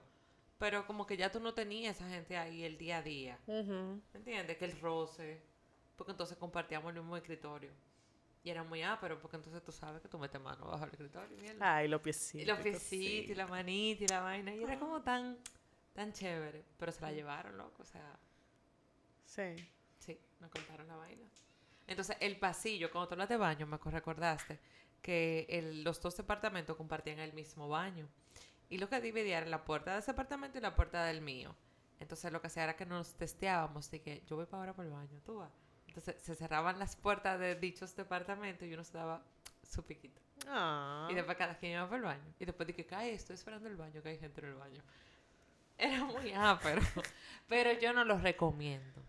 Pero 0.58 0.86
como 0.86 1.06
que 1.06 1.16
ya 1.16 1.30
tú 1.32 1.40
no 1.40 1.54
tenías 1.54 1.96
esa 1.96 2.08
gente 2.08 2.36
ahí 2.36 2.64
el 2.64 2.76
día 2.76 2.98
a 2.98 3.02
día. 3.02 3.38
¿Me 3.46 4.00
entiendes? 4.14 4.56
Que 4.58 4.66
el 4.66 4.78
roce. 4.80 5.40
Porque 5.96 6.12
entonces 6.12 6.36
compartíamos 6.36 6.94
el 6.94 7.00
mismo 7.00 7.16
escritorio. 7.16 7.70
Y 8.42 8.50
era 8.50 8.62
muy 8.62 8.82
ápero, 8.82 9.18
porque 9.20 9.36
entonces 9.36 9.62
tú 9.62 9.72
sabes 9.72 10.00
que 10.00 10.08
tú 10.08 10.18
metes 10.18 10.40
mano 10.40 10.66
bajo 10.66 10.84
el 10.84 10.90
escritorio. 10.90 11.36
Mierda. 11.38 11.76
Ay, 11.76 11.88
los 11.88 12.00
piecitos. 12.00 12.42
y 12.42 12.44
los 12.46 12.58
piecitos, 12.60 13.30
y 13.30 13.34
la 13.34 13.46
manita, 13.46 14.04
y 14.04 14.06
la 14.06 14.20
vaina. 14.20 14.54
Y 14.54 14.62
era 14.62 14.78
como 14.78 15.02
tan, 15.02 15.36
tan 15.92 16.12
chévere. 16.12 16.64
Pero 16.78 16.92
se 16.92 17.00
la 17.02 17.12
llevaron, 17.12 17.56
loco. 17.58 17.82
O 17.82 17.86
sea, 17.86 18.18
Sí. 19.24 19.54
sí, 19.98 20.18
nos 20.40 20.50
contaron 20.50 20.86
la 20.88 20.96
vaina. 20.96 21.26
Entonces, 21.86 22.16
el 22.20 22.38
pasillo, 22.38 22.90
cuando 22.90 23.08
tú 23.08 23.14
hablas 23.14 23.28
de 23.28 23.36
baño, 23.36 23.66
me 23.66 23.76
recordaste 23.78 24.58
que 25.02 25.46
el- 25.48 25.82
los 25.82 26.00
dos 26.00 26.16
departamentos 26.16 26.76
compartían 26.76 27.18
el 27.18 27.32
mismo 27.32 27.68
baño. 27.68 28.08
Y 28.68 28.78
lo 28.78 28.88
que 28.88 29.00
dividía 29.00 29.38
era 29.38 29.46
la 29.46 29.64
puerta 29.64 29.94
de 29.94 29.98
ese 30.00 30.12
apartamento 30.12 30.58
y 30.58 30.60
la 30.60 30.76
puerta 30.76 31.04
del 31.04 31.20
mío. 31.20 31.54
Entonces, 31.98 32.30
lo 32.32 32.40
que 32.40 32.46
hacía 32.46 32.64
era 32.64 32.76
que 32.76 32.86
nos 32.86 33.14
testeábamos 33.14 33.90
de 33.90 34.00
que 34.00 34.22
yo 34.26 34.36
voy 34.36 34.46
para 34.46 34.62
ahora 34.62 34.74
por 34.74 34.84
el 34.84 34.92
baño, 34.92 35.20
tú 35.24 35.38
vas. 35.38 35.50
Entonces, 35.88 36.22
se 36.22 36.34
cerraban 36.36 36.78
las 36.78 36.94
puertas 36.94 37.38
de 37.40 37.56
dichos 37.56 37.96
departamentos 37.96 38.66
y 38.68 38.72
uno 38.72 38.84
se 38.84 38.96
daba 38.96 39.22
su 39.62 39.84
piquito. 39.84 40.20
Ah. 40.46 41.08
Y 41.10 41.14
después 41.14 41.36
cada 41.36 41.58
quien 41.58 41.72
iba 41.72 41.84
para 41.86 41.96
el 41.96 42.02
baño. 42.04 42.34
Y 42.38 42.44
después 42.44 42.66
dije, 42.68 42.86
cae, 42.86 43.12
estoy 43.12 43.34
esperando 43.34 43.68
el 43.68 43.76
baño, 43.76 44.00
que 44.02 44.10
hay 44.10 44.18
gente 44.18 44.40
en 44.40 44.46
el 44.48 44.54
baño. 44.54 44.82
Era 45.80 46.04
muy 46.04 46.32
ápero. 46.32 46.82
pero 47.48 47.72
yo 47.72 47.92
no 47.92 48.04
lo 48.04 48.18
recomiendo. 48.18 49.02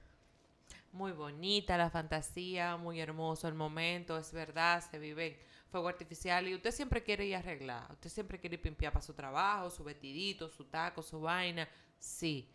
Muy 0.94 1.12
bonita 1.12 1.78
la 1.78 1.90
fantasía, 1.90 2.76
muy 2.78 3.00
hermoso 3.00 3.48
el 3.48 3.54
momento, 3.54 4.18
es 4.18 4.34
verdad, 4.34 4.84
se 4.90 5.00
vive 5.00 5.28
en 5.28 5.38
fuego 5.70 5.88
artificial 5.88 6.48
y 6.48 6.56
usted 6.56 6.72
siempre 6.72 7.02
quiere 7.04 7.26
ir 7.26 7.36
arreglado, 7.36 7.94
usted 7.94 8.10
siempre 8.10 8.40
quiere 8.40 8.56
ir 8.56 8.62
pimpear 8.62 8.92
para 8.92 9.06
su 9.06 9.14
trabajo, 9.14 9.70
su 9.70 9.84
vestidito, 9.86 10.50
su 10.50 10.66
taco, 10.66 11.02
su 11.02 11.22
vaina, 11.22 11.68
sí. 11.98 12.50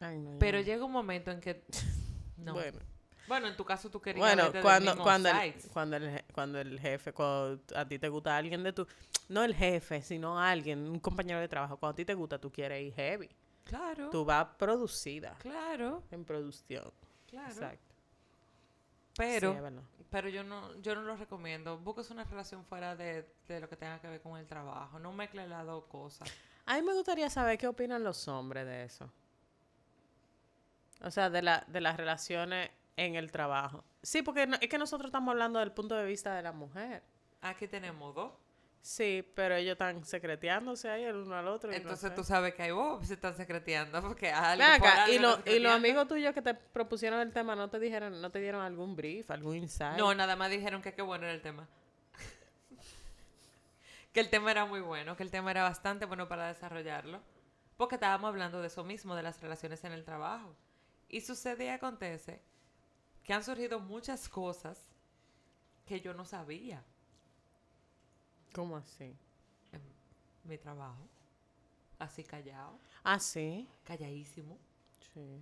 Ay, 0.00 0.18
no, 0.18 0.38
Pero 0.38 0.58
no. 0.58 0.64
llega 0.64 0.84
un 0.84 0.92
momento 0.92 1.30
en 1.32 1.40
que 1.40 1.64
no. 2.36 2.52
Bueno. 2.52 2.93
Bueno, 3.26 3.46
en 3.48 3.56
tu 3.56 3.64
caso 3.64 3.90
tú 3.90 4.00
querías 4.00 4.26
Bueno, 4.26 4.42
verte 4.44 4.58
del 4.58 4.62
cuando, 4.62 4.96
cuando, 4.96 5.28
el, 5.30 5.54
cuando, 5.72 5.96
el, 5.96 6.24
cuando 6.32 6.60
el 6.60 6.78
jefe, 6.80 7.12
cuando 7.12 7.60
a 7.74 7.86
ti 7.86 7.98
te 7.98 8.08
gusta 8.08 8.36
alguien 8.36 8.62
de 8.62 8.72
tu... 8.72 8.86
No 9.28 9.42
el 9.42 9.54
jefe, 9.54 10.02
sino 10.02 10.38
alguien, 10.38 10.86
un 10.88 11.00
compañero 11.00 11.40
de 11.40 11.48
trabajo. 11.48 11.76
Cuando 11.78 11.92
a 11.92 11.96
ti 11.96 12.04
te 12.04 12.14
gusta, 12.14 12.38
tú 12.38 12.52
quieres 12.52 12.82
ir 12.82 12.94
heavy. 12.94 13.30
Claro, 13.64 14.10
Tú 14.10 14.24
vas 14.24 14.46
producida 14.58 15.36
claro, 15.38 16.02
en 16.10 16.24
producción. 16.24 16.92
claro. 17.26 17.48
Exacto. 17.50 17.94
Pero, 19.16 19.52
Sí, 19.54 20.04
pero 20.10 20.28
yo 20.28 20.44
no, 20.44 20.74
yo 20.82 20.94
no 20.94 21.02
lo 21.02 21.16
recomiendo. 21.16 21.78
Busques 21.78 22.10
una 22.10 22.24
relación 22.24 22.64
fuera 22.64 22.94
de, 22.96 23.26
de 23.48 23.60
lo 23.60 23.68
que 23.68 23.76
tenga 23.76 24.00
que 24.00 24.08
ver 24.08 24.20
con 24.20 24.36
el 24.36 24.46
trabajo. 24.46 24.98
No 24.98 25.12
mezcle 25.12 25.46
las 25.48 25.64
dos 25.64 25.84
cosas. 25.84 26.28
A 26.66 26.76
mí 26.76 26.82
me 26.82 26.92
gustaría 26.94 27.30
saber 27.30 27.56
qué 27.58 27.66
opinan 27.68 28.02
los 28.04 28.26
hombres 28.28 28.66
de 28.66 28.84
eso. 28.84 29.10
O 31.02 31.10
sea, 31.10 31.30
de, 31.30 31.42
la, 31.42 31.64
de 31.68 31.80
las 31.80 31.96
relaciones 31.96 32.70
en 32.96 33.16
el 33.16 33.30
trabajo. 33.32 33.84
Sí, 34.02 34.22
porque 34.22 34.46
no- 34.46 34.56
es 34.60 34.68
que 34.68 34.78
nosotros 34.78 35.08
estamos 35.08 35.32
hablando 35.32 35.58
del 35.58 35.72
punto 35.72 35.94
de 35.94 36.04
vista 36.04 36.34
de 36.34 36.42
la 36.42 36.52
mujer. 36.52 37.02
Aquí 37.40 37.66
tenemos 37.68 38.14
dos. 38.14 38.32
Sí, 38.80 39.26
pero 39.34 39.54
ellos 39.54 39.72
están 39.72 40.04
secreteándose 40.04 40.90
ahí 40.90 41.04
el 41.04 41.16
uno 41.16 41.34
al 41.36 41.48
otro. 41.48 41.70
no 41.70 41.76
Entonces 41.76 42.10
sé. 42.10 42.14
tú 42.14 42.22
sabes 42.22 42.54
que 42.54 42.64
hay 42.64 42.70
vos 42.70 43.06
se 43.06 43.14
están 43.14 43.34
secreteando 43.34 44.02
porque 44.02 44.30
acá, 44.30 45.08
y, 45.08 45.16
están 45.16 45.22
lo- 45.22 45.50
y 45.50 45.58
los 45.58 45.72
amigos 45.72 46.06
tuyos 46.06 46.34
que 46.34 46.42
te 46.42 46.52
propusieron 46.52 47.18
el 47.20 47.32
tema 47.32 47.56
no 47.56 47.70
te 47.70 47.80
dijeron, 47.80 48.20
no 48.20 48.30
te 48.30 48.40
dieron 48.40 48.60
algún 48.60 48.94
brief, 48.94 49.30
algún 49.30 49.56
insight. 49.56 49.98
No, 49.98 50.14
nada 50.14 50.36
más 50.36 50.50
dijeron 50.50 50.82
que 50.82 50.92
qué 50.92 51.00
bueno 51.00 51.24
era 51.24 51.32
el 51.34 51.40
tema. 51.40 51.66
que 54.12 54.20
el 54.20 54.30
tema 54.30 54.50
era 54.50 54.64
muy 54.66 54.80
bueno, 54.80 55.16
que 55.16 55.22
el 55.22 55.30
tema 55.30 55.50
era 55.50 55.62
bastante 55.62 56.04
bueno 56.04 56.28
para 56.28 56.48
desarrollarlo. 56.48 57.20
Porque 57.76 57.96
estábamos 57.96 58.28
hablando 58.28 58.60
de 58.60 58.68
eso 58.68 58.84
mismo, 58.84 59.16
de 59.16 59.22
las 59.22 59.40
relaciones 59.40 59.82
en 59.84 59.92
el 59.92 60.04
trabajo. 60.04 60.54
Y 61.08 61.22
sucede 61.22 61.64
y 61.64 61.68
acontece 61.68 62.40
que 63.24 63.32
han 63.32 63.42
surgido 63.42 63.80
muchas 63.80 64.28
cosas 64.28 64.78
que 65.86 66.00
yo 66.00 66.14
no 66.14 66.24
sabía 66.24 66.82
¿Cómo 68.52 68.76
así? 68.76 69.16
en 69.72 69.82
mi 70.44 70.58
trabajo. 70.58 71.08
Así 71.98 72.22
callado, 72.24 72.78
Ah, 73.02 73.18
sí. 73.18 73.68
calladísimo. 73.84 74.58
Sí. 75.12 75.40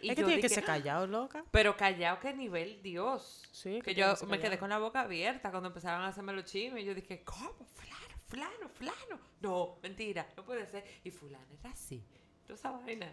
Y 0.00 0.10
es 0.10 0.16
que 0.16 0.24
tiene 0.24 0.40
que 0.40 0.48
ser 0.48 0.64
callado, 0.64 1.06
loca. 1.06 1.44
Pero 1.52 1.76
callado, 1.76 2.18
¿qué 2.18 2.32
nivel? 2.34 2.82
Dios. 2.82 3.42
Sí, 3.52 3.80
Que 3.82 3.94
yo 3.94 4.14
me 4.26 4.40
quedé 4.40 4.58
con 4.58 4.70
la 4.70 4.78
boca 4.78 5.02
abierta 5.02 5.50
cuando 5.50 5.68
empezaron 5.68 6.02
a 6.02 6.08
hacerme 6.08 6.32
los 6.32 6.44
chismes. 6.44 6.82
Y 6.82 6.86
yo 6.86 6.94
dije, 6.94 7.22
¿cómo? 7.24 7.52
Fulano, 7.66 8.16
fulano, 8.26 8.68
fulano. 8.68 9.18
No, 9.40 9.78
mentira, 9.82 10.26
no 10.36 10.44
puede 10.44 10.66
ser. 10.66 10.84
Y 11.04 11.10
fulano 11.10 11.46
era 11.60 11.70
así. 11.70 12.02
Toda 12.46 12.54
esa 12.54 12.70
vaina. 12.72 13.12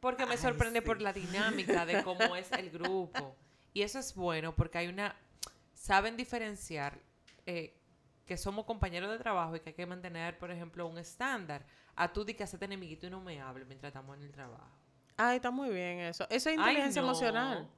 Porque 0.00 0.24
me 0.26 0.32
Ay, 0.32 0.38
sorprende 0.38 0.82
por 0.82 1.00
la 1.00 1.12
dinámica 1.12 1.84
de 1.86 2.02
cómo 2.02 2.34
es 2.36 2.50
el 2.52 2.70
grupo. 2.78 3.36
Y 3.72 3.82
eso 3.82 3.98
es 3.98 4.14
bueno 4.14 4.54
porque 4.54 4.78
hay 4.78 4.88
una... 4.88 5.14
Saben 5.74 6.16
diferenciar 6.16 6.98
eh, 7.46 7.76
que 8.26 8.36
somos 8.36 8.64
compañeros 8.64 9.10
de 9.10 9.18
trabajo 9.18 9.56
y 9.56 9.60
que 9.60 9.70
hay 9.70 9.74
que 9.74 9.86
mantener, 9.86 10.38
por 10.38 10.50
ejemplo, 10.50 10.86
un 10.86 10.98
estándar. 10.98 11.64
A 11.96 12.12
tú 12.12 12.24
di 12.24 12.34
que 12.34 12.44
hacerte 12.44 12.64
enemiguito 12.64 13.06
y 13.06 13.10
no 13.10 13.20
me 13.20 13.40
hables 13.40 13.66
mientras 13.66 13.90
estamos 13.90 14.16
en 14.16 14.24
el 14.24 14.32
trabajo. 14.32 14.76
Ay, 15.16 15.36
está 15.36 15.50
muy 15.50 15.68
bien 15.70 15.98
eso. 16.00 16.24
Eso 16.30 16.48
es 16.48 16.56
Ay, 16.58 16.60
inteligencia 16.70 17.02
no. 17.02 17.08
emocional. 17.08 17.68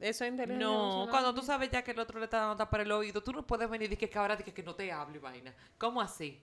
Eso 0.00 0.24
es 0.24 0.30
inteligencia 0.30 0.66
No, 0.66 0.82
emocional. 0.82 1.10
cuando 1.10 1.34
tú 1.34 1.42
sabes 1.42 1.70
ya 1.70 1.82
que 1.82 1.90
el 1.92 1.98
otro 2.00 2.18
le 2.18 2.24
está 2.24 2.38
dando 2.46 2.68
para 2.68 2.82
el 2.82 2.90
oído, 2.92 3.22
tú 3.22 3.32
no 3.32 3.46
puedes 3.46 3.68
venir 3.68 3.86
y 3.86 3.94
decir 3.94 4.08
que 4.10 4.18
ahora 4.18 4.36
que, 4.36 4.52
que 4.52 4.62
no 4.62 4.74
te 4.74 4.90
hable, 4.90 5.18
vaina. 5.18 5.54
¿Cómo 5.78 6.00
así? 6.00 6.42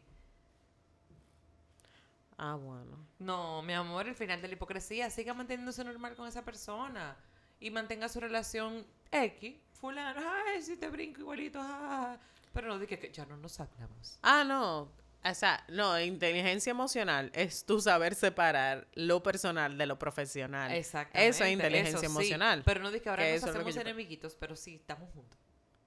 Ah, 2.41 2.55
bueno. 2.55 3.05
No, 3.19 3.61
mi 3.63 3.73
amor, 3.73 4.07
el 4.07 4.15
final 4.15 4.41
de 4.41 4.47
la 4.47 4.53
hipocresía. 4.53 5.09
Siga 5.09 5.33
manteniéndose 5.33 5.83
normal 5.83 6.15
con 6.15 6.27
esa 6.27 6.43
persona. 6.45 7.17
Y 7.59 7.69
mantenga 7.69 8.07
su 8.07 8.19
relación 8.21 8.85
X. 9.11 9.57
Fulano, 9.73 10.21
ay, 10.47 10.61
si 10.61 10.77
te 10.77 10.87
brinco 10.89 11.19
igualito, 11.21 11.59
ah. 11.61 12.17
Pero 12.53 12.67
no 12.69 12.79
diga 12.79 12.97
que 12.97 13.11
ya 13.11 13.25
no 13.25 13.35
nos 13.37 13.59
hablamos. 13.59 14.17
Ah, 14.21 14.43
no. 14.45 14.89
O 15.21 15.33
sea, 15.35 15.65
no, 15.67 15.99
inteligencia 15.99 16.71
emocional 16.71 17.29
es 17.33 17.65
tu 17.65 17.81
saber 17.81 18.15
separar 18.15 18.87
lo 18.93 19.21
personal 19.21 19.77
de 19.77 19.85
lo 19.85 19.99
profesional. 19.99 20.71
Exactamente. 20.71 21.27
Eso 21.29 21.43
es 21.43 21.51
inteligencia 21.51 22.05
emocional. 22.07 22.63
Pero 22.65 22.79
no 22.81 22.89
diga 22.89 23.03
que 23.03 23.09
ahora 23.09 23.23
Que 23.23 23.33
nos 23.33 23.43
es 23.43 23.49
hacemos 23.49 23.75
yo- 23.75 23.81
enemiguitos, 23.81 24.35
pero 24.35 24.55
sí, 24.55 24.75
estamos 24.75 25.09
juntos. 25.13 25.37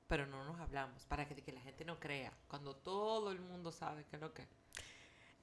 Pero 0.07 0.27
no 0.27 0.45
nos 0.45 0.61
hablamos. 0.61 1.07
Para 1.07 1.27
que, 1.27 1.35
que 1.35 1.53
la 1.53 1.63
gente 1.63 1.87
no 1.87 1.99
crea. 1.99 2.31
Cuando 2.49 2.77
todo 2.77 3.33
el 3.33 3.41
mundo 3.41 3.73
sabe 3.73 4.05
que 4.05 4.17
es 4.17 4.21
lo 4.23 4.35
que. 4.35 4.47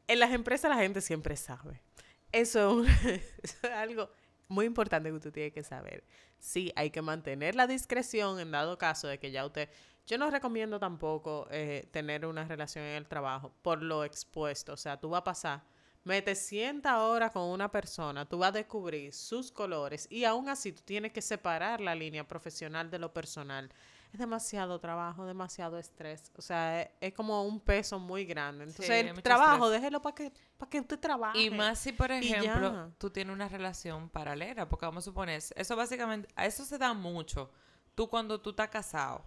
En 0.10 0.17
las 0.17 0.32
empresas 0.32 0.72
la 0.72 0.82
gente 0.82 1.02
siempre 1.02 1.38
sabe. 1.38 1.84
Eso 2.32 2.84
es, 2.84 3.63
algo 3.76 4.10
muy 4.48 4.65
importante 4.65 5.12
que 5.12 5.19
tú 5.19 5.32
tienes 5.32 5.54
que 5.54 5.62
saber. 5.62 6.04
Sí, 6.39 6.74
hay 6.76 6.89
que 6.89 7.04
mantener 7.04 7.54
la 7.54 7.67
discreción 7.67 8.39
en 8.39 8.50
dado 8.50 8.76
caso 8.80 9.08
de 9.08 9.19
que 9.19 9.30
ya 9.30 9.45
usted... 9.45 9.69
Yo 10.08 10.17
no 10.17 10.32
recomiendo 10.32 10.80
tampoco 10.80 11.48
eh, 11.52 11.88
tener 11.91 12.26
una 12.26 12.43
relación 12.43 12.84
en 12.86 12.95
el 12.95 13.08
trabajo 13.08 13.54
por 13.62 13.84
lo 13.84 14.04
expuesto. 14.04 14.74
O 14.74 14.78
sea, 14.78 15.00
tú 15.00 15.10
vas 15.10 15.22
a 15.22 15.24
pasar, 15.24 15.62
mete 16.04 16.34
100 16.34 16.88
horas 16.88 17.30
con 17.32 17.43
una 17.43 17.72
persona, 17.72 18.28
tú 18.28 18.39
vas 18.39 18.50
a 18.50 18.54
descubrir 18.54 19.13
sus 19.13 19.52
colores 19.52 20.08
y 20.10 20.24
aún 20.24 20.50
así 20.50 20.72
tú 20.72 20.82
tienes 20.84 21.13
que 21.13 21.22
separar 21.22 21.82
la 21.82 21.93
línea 21.93 22.28
profesional 22.28 22.89
de 22.89 22.98
lo 22.98 23.13
personal. 23.13 23.69
Es 24.12 24.19
demasiado 24.19 24.80
trabajo, 24.80 25.26
demasiado 25.26 25.78
estrés. 25.78 26.32
O 26.36 26.41
sea, 26.41 26.82
es, 26.82 26.89
es 27.00 27.13
como 27.13 27.43
un 27.43 27.60
peso 27.60 28.00
muy 28.00 28.26
grande. 28.26 28.63
Entonces, 28.63 28.88
Sí, 28.88 29.08
el 29.08 29.22
trabajo, 29.22 29.65
estrés. 29.65 29.82
déjelo 29.82 30.02
para 30.02 30.15
que, 30.15 30.34
para 30.58 30.69
que 30.69 30.80
usted 30.80 31.00
trabaje. 31.00 31.39
Y 31.39 31.52
más 31.52 31.78
si, 31.80 31.91
por 31.91 32.12
ejemplo, 32.12 32.91
tú 32.98 33.12
tienes 33.12 33.34
una 33.34 33.48
relación 33.48 34.10
paralela, 34.10 34.67
porque 34.67 34.86
vamos 34.88 35.04
a 35.04 35.06
suponer, 35.06 35.39
eso 35.56 35.76
básicamente, 35.76 36.28
a 36.36 36.45
eso 36.48 36.65
se 36.65 36.78
da 36.80 36.93
mucho. 36.93 37.52
Tú 37.93 38.10
cuando 38.10 38.41
tú 38.41 38.50
estás 38.52 38.69
casado, 38.69 39.24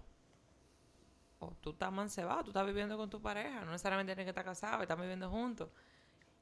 o 1.39 1.53
tú 1.61 1.71
estás 1.71 1.93
mancebado, 1.93 2.45
tú 2.45 2.51
estás 2.51 2.67
viviendo 2.67 2.97
con 2.97 3.09
tu 3.11 3.21
pareja, 3.21 3.61
no 3.65 3.71
necesariamente 3.73 4.13
tienes 4.15 4.27
que 4.27 4.31
estar 4.31 4.45
casado, 4.45 4.83
están 4.83 5.01
viviendo 5.01 5.31
juntos, 5.31 5.69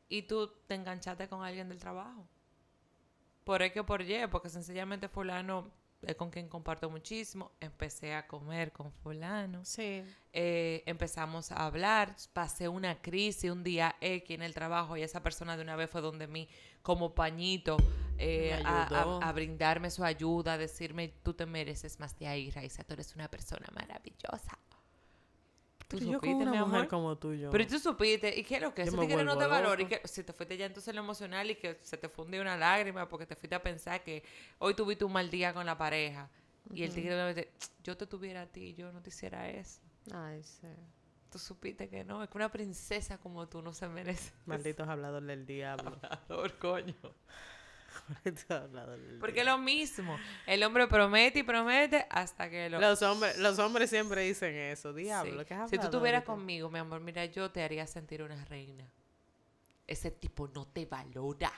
y 0.09 0.23
tú 0.23 0.49
te 0.67 0.75
enganchaste 0.75 1.29
con 1.29 1.43
alguien 1.45 1.69
del 1.69 1.79
trabajo. 1.79 2.27
Por 3.45 3.63
X 3.63 3.81
o 3.83 3.87
por 3.87 4.03
Y, 4.03 4.27
porque 4.31 4.49
sencillamente 4.49 5.09
fulano 5.09 5.71
es 6.03 6.15
con 6.17 6.31
quien 6.31 6.49
comparto 6.49 6.89
muchísimo, 6.89 7.53
empecé 7.61 8.15
a 8.15 8.27
comer 8.27 8.73
con 8.73 8.91
fulano. 8.93 9.65
Sí. 9.65 10.03
eh, 10.33 10.83
empezamos 10.87 11.51
a 11.53 11.67
hablar, 11.67 12.15
pasé 12.33 12.69
una 12.69 13.03
crisis 13.03 13.51
un 13.51 13.65
día 13.65 13.97
X 14.01 14.31
en 14.37 14.43
el 14.43 14.55
trabajo 14.55 14.97
y 14.97 15.03
esa 15.03 15.23
persona 15.23 15.57
de 15.57 15.63
una 15.63 15.77
vez 15.77 15.91
fue 15.91 16.01
donde 16.01 16.27
mí 16.27 16.49
como 16.83 17.15
pañito 17.15 17.77
eh, 18.19 18.53
a- 18.65 18.85
a 19.29 19.33
brindarme 19.33 19.91
su 19.91 20.05
ayuda, 20.05 20.53
a 20.55 20.59
decirme, 20.59 21.09
tú 21.23 21.35
te 21.35 21.47
mereces 21.47 21.99
más 22.01 22.19
de 22.19 22.29
ahí, 22.29 22.51
Raiza, 22.51 22.85
tú 22.85 22.93
eres 22.95 23.15
una 23.15 23.29
persona 23.29 23.67
maravillosa. 23.75 24.59
¿Tú 25.91 25.99
yo 25.99 26.13
supiste, 26.13 26.37
una 26.37 26.53
mi 26.53 26.59
mujer 26.59 26.75
amor? 26.77 26.89
como 26.89 27.19
tú, 27.19 27.35
yo... 27.35 27.51
Pero 27.51 27.67
tú 27.67 27.81
supiste, 27.81 28.39
¿y 28.39 28.45
qué 28.45 28.57
es 28.57 28.63
lo 28.63 28.73
que? 28.73 28.83
Yo 28.85 28.89
Ese 28.91 28.97
me 28.97 29.09
tigre 29.09 29.25
no 29.25 29.37
te 29.37 29.47
valora 29.47 29.83
y 29.83 29.87
que 29.87 30.01
si 30.05 30.23
te 30.23 30.33
fuiste 30.33 30.57
ya 30.57 30.67
entonces 30.67 30.87
en 30.87 30.95
lo 30.95 31.03
emocional 31.03 31.51
y 31.51 31.57
que 31.57 31.81
se 31.83 31.97
te 31.97 32.09
funde 32.09 32.41
una 32.41 32.57
lágrima 32.57 33.09
porque 33.09 33.27
te 33.27 33.35
fuiste 33.35 33.57
a 33.57 33.63
pensar 33.63 34.01
que 34.05 34.23
hoy 34.61 34.75
tuviste 34.75 35.05
un 35.05 35.13
mal 35.13 35.29
día 35.29 35.53
con 35.53 35.67
la 35.67 35.77
pareja 35.77 36.31
y 36.73 36.85
el 36.85 36.95
tigre 36.95 37.51
yo 37.83 37.97
te 37.97 38.07
tuviera 38.07 38.43
a 38.43 38.47
ti, 38.47 38.73
yo 38.75 38.93
no 38.93 39.03
te 39.03 39.09
hiciera 39.09 39.51
eso. 39.51 39.81
Ay, 40.15 40.45
sí. 40.45 40.69
Tú 41.29 41.41
supiste 41.41 41.89
que 41.89 42.05
no, 42.05 42.23
es 42.23 42.29
que 42.29 42.39
una 42.39 42.53
princesa 42.53 43.19
como 43.19 43.49
tú 43.49 43.61
no 43.61 43.73
se 43.73 43.89
merece. 43.89 44.33
Malditos 44.47 44.89
habladores 44.89 45.27
del 45.27 45.45
diablo. 45.45 45.99
Hablador, 46.03 46.57
coño. 46.59 46.95
Porque 49.21 49.41
es 49.41 49.47
lo 49.47 49.59
mismo. 49.59 50.19
El 50.47 50.63
hombre 50.63 50.87
promete 50.87 51.41
y 51.41 51.43
promete 51.43 52.07
hasta 52.11 52.49
que 52.51 52.69
lo... 52.71 52.81
Los 52.81 53.03
hombres, 53.03 53.39
los 53.39 53.59
hombres 53.59 53.91
siempre 53.91 54.23
dicen 54.23 54.55
eso. 54.55 54.93
Diablo, 54.93 55.41
Sí. 55.41 55.47
¿qué 55.47 55.55
es 55.55 55.71
Si 55.71 55.79
tú 55.79 55.85
estuvieras 55.85 56.25
conmigo, 56.25 56.71
mi 56.71 56.79
amor, 56.79 57.01
mira, 57.01 57.25
yo 57.27 57.51
te 57.51 57.63
haría 57.63 57.87
sentir 57.87 58.23
una 58.23 58.45
reina. 58.47 58.85
Ese 59.87 60.11
tipo 60.11 60.49
no 60.49 60.67
te 60.67 60.87
valora. 60.87 61.53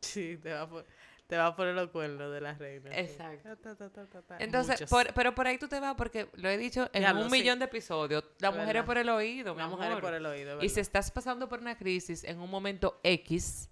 Sí, 0.00 0.36
te 0.42 0.52
va, 0.52 0.62
a 0.62 0.68
pon- 0.68 0.84
te 1.26 1.36
va 1.38 1.46
a 1.46 1.56
poner 1.56 1.74
los 1.74 1.88
cuernos 1.88 2.30
de 2.30 2.40
las 2.42 2.58
reinas. 2.58 2.92
Exacto. 2.94 3.56
Ta, 3.56 3.74
ta, 3.74 3.88
ta, 3.90 4.06
ta, 4.06 4.20
ta. 4.22 4.36
Entonces, 4.38 4.82
por- 4.90 5.14
pero 5.14 5.34
por 5.34 5.46
ahí 5.46 5.56
tú 5.56 5.66
te 5.66 5.80
vas 5.80 5.94
porque 5.94 6.28
lo 6.34 6.48
he 6.50 6.58
dicho 6.58 6.90
en 6.92 7.00
Diablo, 7.00 7.22
un 7.22 7.30
sí. 7.30 7.38
millón 7.38 7.58
de 7.58 7.64
episodios. 7.64 8.22
La 8.38 8.50
Es 8.50 8.56
mujer 8.56 8.76
es 8.76 8.82
por 8.84 8.98
el 8.98 9.08
oído, 9.08 9.54
mi 9.54 9.60
Las 9.62 9.70
mujeres 9.70 9.92
amor. 9.92 10.02
por 10.02 10.12
el 10.14 10.26
oído, 10.26 10.62
Y 10.62 10.68
si 10.68 10.80
estás 10.80 11.10
pasando 11.10 11.48
por 11.48 11.60
una 11.60 11.78
crisis 11.78 12.22
en 12.24 12.38
un 12.38 12.50
momento 12.50 13.00
X, 13.02 13.70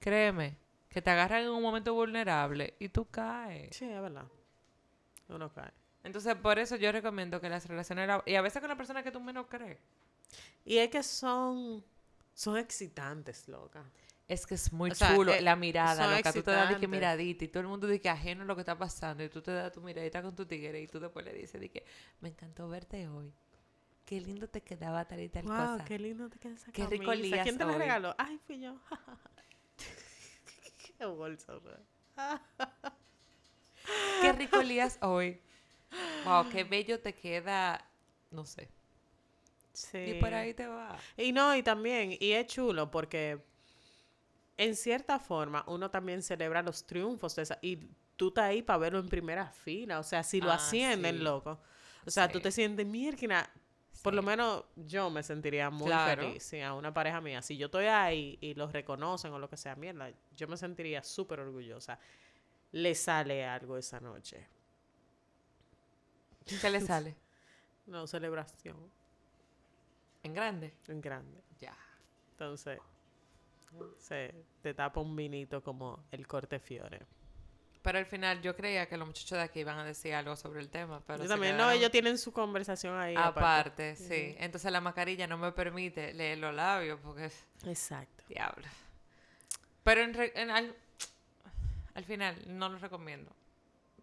créeme, 0.00 0.56
que 0.92 1.02
te 1.02 1.10
agarran 1.10 1.42
en 1.42 1.48
un 1.50 1.62
momento 1.62 1.94
vulnerable 1.94 2.74
y 2.78 2.88
tú 2.88 3.06
caes. 3.06 3.74
Sí, 3.76 3.84
es 3.86 4.00
verdad. 4.00 4.26
Uno 5.28 5.52
cae. 5.52 5.70
Entonces, 6.04 6.34
por 6.34 6.58
eso 6.58 6.76
yo 6.76 6.90
recomiendo 6.92 7.40
que 7.40 7.48
las 7.48 7.66
relaciones... 7.66 8.06
la- 8.08 8.22
Y 8.26 8.34
a 8.34 8.42
veces 8.42 8.60
con 8.60 8.68
la 8.68 8.76
persona 8.76 9.02
que 9.02 9.10
tú 9.10 9.20
menos 9.20 9.46
crees. 9.48 9.78
Y 10.64 10.78
es 10.78 10.90
que 10.90 11.02
son... 11.02 11.84
Son 12.34 12.56
excitantes, 12.56 13.46
loca. 13.48 13.84
Es 14.26 14.46
que 14.46 14.54
es 14.54 14.72
muy 14.72 14.90
O 14.90 14.94
sea, 14.94 15.14
chulo 15.14 15.32
eh, 15.34 15.40
la 15.42 15.54
mirada, 15.56 16.16
loca. 16.16 16.32
Tú 16.32 16.42
te 16.42 16.50
das 16.50 16.60
de 16.62 16.76
que 16.76 16.86
excitantes. 16.86 16.88
miradita 16.88 17.44
y 17.44 17.48
todo 17.48 17.60
el 17.60 17.68
mundo 17.68 17.86
dice 17.86 18.00
que 18.00 18.08
ajeno 18.08 18.42
a 18.42 18.46
lo 18.46 18.54
que 18.54 18.62
está 18.62 18.76
pasando 18.78 19.22
y 19.22 19.28
tú 19.28 19.42
te 19.42 19.50
das 19.52 19.70
tu 19.72 19.80
miradita 19.82 20.22
con 20.22 20.34
tu 20.34 20.46
tigre 20.46 20.80
y 20.80 20.86
tú 20.86 20.98
después 20.98 21.24
le 21.24 21.32
dices 21.34 21.60
de 21.60 21.68
que 21.70 21.84
me 22.20 22.30
encantó 22.30 22.68
verte 22.68 23.06
hoy. 23.08 23.32
Qué 24.06 24.20
lindo 24.20 24.48
te 24.48 24.62
quedaba 24.62 25.04
tal 25.06 25.20
y 25.20 25.28
tal 25.28 25.44
Wow, 25.44 25.56
cosa. 25.56 25.84
qué 25.84 25.98
lindo 25.98 26.28
te 26.30 26.38
queda 26.38 26.54
esa 26.54 26.72
Qué 26.72 26.86
rico 26.86 27.04
camisa. 27.04 27.10
olías 27.26 27.42
¿Quién 27.44 27.58
te 27.58 27.64
la 27.64 27.78
regaló? 27.78 28.14
Ay, 28.18 28.38
fui 28.46 28.60
yo. 28.60 28.74
qué 31.02 31.06
bolsa. 31.06 31.52
Qué 34.20 34.32
rico 34.32 34.58
olías 34.58 34.98
hoy. 35.02 35.40
Wow, 36.24 36.48
qué 36.48 36.64
bello 36.64 37.00
te 37.00 37.14
queda, 37.14 37.84
no 38.30 38.44
sé. 38.44 38.70
Sí. 39.72 39.98
Y 39.98 40.14
por 40.14 40.32
ahí 40.34 40.54
te 40.54 40.66
va. 40.66 40.96
Y 41.16 41.32
no, 41.32 41.54
y 41.56 41.62
también, 41.62 42.16
y 42.20 42.32
es 42.32 42.46
chulo 42.46 42.90
porque 42.90 43.42
en 44.56 44.76
cierta 44.76 45.18
forma 45.18 45.64
uno 45.66 45.90
también 45.90 46.22
celebra 46.22 46.62
los 46.62 46.86
triunfos 46.86 47.34
de 47.36 47.42
esa, 47.42 47.58
y 47.62 47.76
tú 48.16 48.28
estás 48.28 48.44
ahí 48.44 48.62
para 48.62 48.78
verlo 48.78 48.98
en 48.98 49.08
primera 49.08 49.50
fila, 49.50 49.98
o 49.98 50.02
sea, 50.02 50.22
si 50.22 50.40
lo 50.40 50.50
Ah, 50.50 50.56
ascienden, 50.56 51.16
sí. 51.16 51.22
loco. 51.24 51.60
O 52.06 52.10
sea, 52.10 52.30
tú 52.30 52.38
Sí. 52.38 52.42
te 52.42 52.52
sientes, 52.52 52.86
mierda, 52.86 53.50
por 54.02 54.14
lo 54.14 54.22
menos 54.22 54.64
yo 54.76 55.10
me 55.10 55.22
sentiría 55.22 55.70
muy 55.70 55.86
Claro. 55.88 56.22
feliz, 56.22 56.42
sí, 56.42 56.60
a 56.60 56.74
una 56.74 56.92
pareja 56.92 57.20
mía. 57.20 57.42
Si 57.42 57.56
yo 57.56 57.66
estoy 57.66 57.86
ahí 57.86 58.38
y 58.40 58.54
los 58.54 58.72
reconocen 58.72 59.32
o 59.32 59.38
lo 59.38 59.48
que 59.48 59.56
sea, 59.56 59.76
mierda, 59.76 60.10
yo 60.36 60.48
me 60.48 60.56
sentiría 60.56 61.02
súper 61.02 61.40
orgullosa. 61.40 61.98
Le 62.72 62.94
sale 62.94 63.44
algo 63.46 63.76
esa 63.78 64.00
noche. 64.00 64.48
¿Qué 66.60 66.70
le 66.70 66.80
sale? 66.80 67.16
No, 67.86 68.06
celebración 68.06 68.92
¿En 70.24 70.34
grande? 70.34 70.72
en 70.88 71.00
grande. 71.00 71.42
Ya. 71.58 71.76
Entonces, 72.32 72.80
se 73.96 74.46
te 74.60 74.74
tapa 74.74 75.00
un 75.00 75.14
vinito 75.16 75.62
como 75.62 76.04
el 76.10 76.26
corte 76.26 76.58
fiore. 76.60 77.06
Pero 77.82 77.98
al 77.98 78.06
final 78.06 78.40
yo 78.42 78.54
creía 78.54 78.88
que 78.88 78.96
los 78.96 79.06
muchachos 79.08 79.32
de 79.38 79.40
aquí 79.42 79.60
iban 79.60 79.76
a 79.78 79.84
decir 79.84 80.14
algo 80.14 80.36
sobre 80.36 80.60
el 80.60 80.68
tema. 80.70 81.02
Pero 81.04 81.24
Yo 81.24 81.28
también, 81.28 81.56
no, 81.56 81.68
ellos 81.70 81.90
tienen 81.90 82.16
su 82.16 82.32
conversación 82.32 82.96
ahí. 82.96 83.14
Aparte, 83.16 83.96
sí. 83.96 84.36
Entonces 84.38 84.70
la 84.70 84.80
mascarilla 84.80 85.26
no 85.26 85.36
me 85.36 85.50
permite 85.50 86.14
leer 86.14 86.38
los 86.38 86.54
labios 86.54 87.00
porque 87.02 87.24
es 87.26 87.44
Exacto. 87.66 88.22
diablo. 88.28 88.66
Pero 89.82 90.02
en, 90.02 90.14
re- 90.14 90.32
en 90.40 90.50
al, 90.52 90.76
al 91.94 92.04
final 92.04 92.36
no 92.46 92.68
lo 92.68 92.78
recomiendo. 92.78 93.34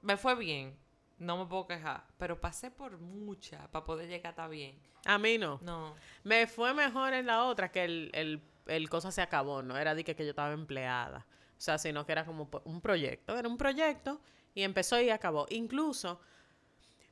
Me 0.02 0.18
fue 0.18 0.36
bien, 0.36 0.76
no 1.18 1.38
me 1.38 1.46
puedo 1.46 1.68
quejar, 1.68 2.04
pero 2.18 2.40
pasé 2.40 2.72
por 2.72 2.98
mucha 2.98 3.68
para 3.72 3.86
poder 3.86 4.10
llegar 4.10 4.32
hasta 4.32 4.48
bien. 4.50 4.78
A 5.06 5.18
mí 5.18 5.38
no. 5.38 5.58
No, 5.62 5.96
Me 6.26 6.48
fue 6.48 6.74
mejor 6.74 7.14
en 7.14 7.26
la 7.26 7.46
otra 7.46 7.72
que 7.72 7.86
el, 7.86 8.10
el, 8.14 8.42
el 8.68 8.90
cosa 8.90 9.10
se 9.14 9.22
acabó, 9.22 9.62
no 9.62 9.78
era 9.78 9.96
de 9.96 10.04
que, 10.04 10.16
que 10.18 10.26
yo 10.26 10.32
estaba 10.32 10.52
empleada. 10.52 11.26
O 11.60 11.62
sea, 11.62 11.78
sino 11.78 12.06
que 12.06 12.14
era 12.14 12.26
como 12.26 12.50
un 12.64 12.80
proyecto. 12.80 13.38
Era 13.38 13.50
un 13.50 13.58
proyecto 13.58 14.22
y 14.56 14.64
empezó 14.64 15.00
y 15.02 15.10
acabó. 15.10 15.46
Incluso, 15.50 16.22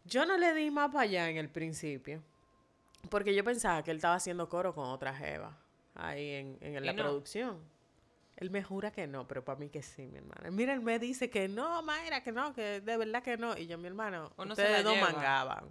yo 0.05 0.25
no 0.25 0.37
le 0.37 0.53
di 0.53 0.71
más 0.71 0.89
para 0.89 1.01
allá 1.01 1.29
en 1.29 1.35
el 1.35 1.49
principio. 1.49 2.23
Porque 3.09 3.35
yo 3.35 3.43
pensaba 3.43 3.83
que 3.83 3.91
él 3.91 3.97
estaba 3.97 4.15
haciendo 4.15 4.47
coro 4.47 4.73
con 4.73 4.85
otra 4.85 5.13
jeva 5.13 5.57
ahí 5.95 6.31
en, 6.31 6.57
en 6.61 6.75
¿Y 6.81 6.87
la 6.87 6.93
no? 6.93 7.03
producción. 7.03 7.59
Él 8.37 8.49
me 8.49 8.63
jura 8.63 8.91
que 8.91 9.05
no, 9.05 9.27
pero 9.27 9.43
para 9.43 9.59
mí 9.59 9.69
que 9.69 9.81
sí, 9.81 10.07
mi 10.07 10.17
hermana. 10.19 10.49
Mira, 10.49 10.73
él 10.73 10.81
me 10.81 10.97
dice 10.97 11.29
que 11.29 11.49
no, 11.49 11.81
Mayra, 11.81 12.23
que 12.23 12.31
no, 12.31 12.53
que 12.53 12.79
de 12.81 12.97
verdad 12.97 13.21
que 13.23 13.35
no. 13.35 13.57
Y 13.57 13.67
yo, 13.67 13.77
mi 13.77 13.87
hermano, 13.87 14.31
ustedes 14.37 14.83
dos 14.83 14.93
lleva. 14.95 15.11
mangaban. 15.11 15.65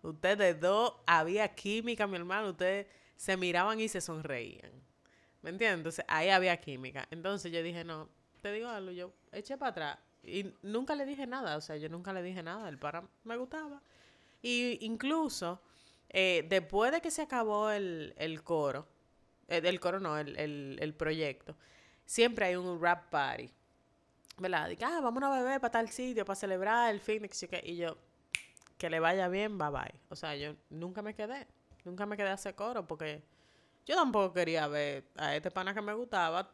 Ustedes 0.00 0.58
dos, 0.60 0.94
había 1.06 1.54
química, 1.54 2.06
mi 2.06 2.16
hermano. 2.16 2.50
Ustedes 2.50 2.86
se 3.16 3.36
miraban 3.36 3.80
y 3.80 3.88
se 3.88 4.00
sonreían. 4.00 4.70
¿Me 5.42 5.50
entiendes? 5.50 5.78
Entonces, 5.78 6.04
ahí 6.08 6.30
había 6.30 6.56
química. 6.58 7.06
Entonces 7.10 7.52
yo 7.52 7.62
dije, 7.62 7.84
no, 7.84 8.08
te 8.42 8.52
digo 8.52 8.68
algo, 8.68 8.90
yo 8.90 9.12
eché 9.32 9.56
para 9.56 9.70
atrás. 9.70 9.98
Y 10.22 10.52
nunca 10.62 10.94
le 10.94 11.06
dije 11.06 11.26
nada, 11.26 11.56
o 11.56 11.60
sea, 11.60 11.76
yo 11.76 11.88
nunca 11.88 12.12
le 12.12 12.22
dije 12.22 12.42
nada. 12.42 12.68
El 12.68 12.78
para 12.78 13.04
me 13.24 13.36
gustaba. 13.36 13.80
Y 14.42 14.78
incluso, 14.84 15.60
eh, 16.08 16.46
después 16.48 16.92
de 16.92 17.00
que 17.00 17.10
se 17.10 17.22
acabó 17.22 17.70
el, 17.70 18.14
el 18.16 18.42
coro, 18.42 18.86
eh, 19.48 19.60
el 19.64 19.80
coro 19.80 20.00
no, 20.00 20.18
el, 20.18 20.36
el, 20.38 20.78
el 20.80 20.94
proyecto, 20.94 21.56
siempre 22.04 22.46
hay 22.46 22.56
un 22.56 22.80
rap 22.80 23.10
party. 23.10 23.50
¿Verdad? 24.38 24.68
Digo, 24.68 24.82
ah, 24.84 25.00
vamos 25.00 25.22
a 25.22 25.30
beber 25.30 25.60
para 25.60 25.72
tal 25.72 25.88
sitio, 25.88 26.24
para 26.24 26.36
celebrar 26.36 26.92
el 26.94 27.00
fin. 27.00 27.28
Y 27.64 27.76
yo, 27.76 27.98
que 28.76 28.88
le 28.88 29.00
vaya 29.00 29.28
bien, 29.28 29.58
bye 29.58 29.70
bye. 29.70 29.94
O 30.08 30.16
sea, 30.16 30.36
yo 30.36 30.54
nunca 30.70 31.02
me 31.02 31.14
quedé. 31.14 31.46
Nunca 31.84 32.06
me 32.06 32.16
quedé 32.16 32.28
a 32.28 32.34
hacer 32.34 32.54
coro 32.54 32.86
porque 32.86 33.22
yo 33.88 33.96
tampoco 33.96 34.32
quería 34.34 34.68
ver 34.68 35.04
a 35.16 35.34
este 35.34 35.50
pana 35.50 35.74
que 35.74 35.80
me 35.80 35.94
gustaba 35.94 36.48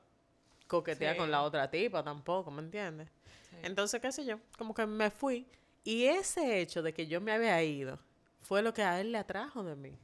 coquetear 0.68 1.14
Sí. 1.14 1.18
con 1.18 1.30
la 1.30 1.42
otra 1.42 1.70
tipa 1.70 2.02
tampoco, 2.02 2.50
¿me 2.50 2.62
entiendes? 2.62 3.08
Sí. 3.50 3.56
Entonces, 3.62 4.00
qué 4.00 4.12
sé 4.12 4.24
yo, 4.24 4.38
como 4.56 4.72
que 4.72 4.86
me 4.86 5.10
fui. 5.10 5.46
Y 5.82 6.04
ese 6.06 6.60
hecho 6.60 6.82
de 6.82 6.94
que 6.94 7.06
yo 7.06 7.20
me 7.20 7.32
había 7.32 7.62
ido 7.62 7.98
fue 8.40 8.62
lo 8.62 8.72
que 8.72 8.82
a 8.82 9.00
él 9.00 9.12
le 9.12 9.18
atrajo 9.18 9.62
de 9.64 9.76
mí. 9.76 9.98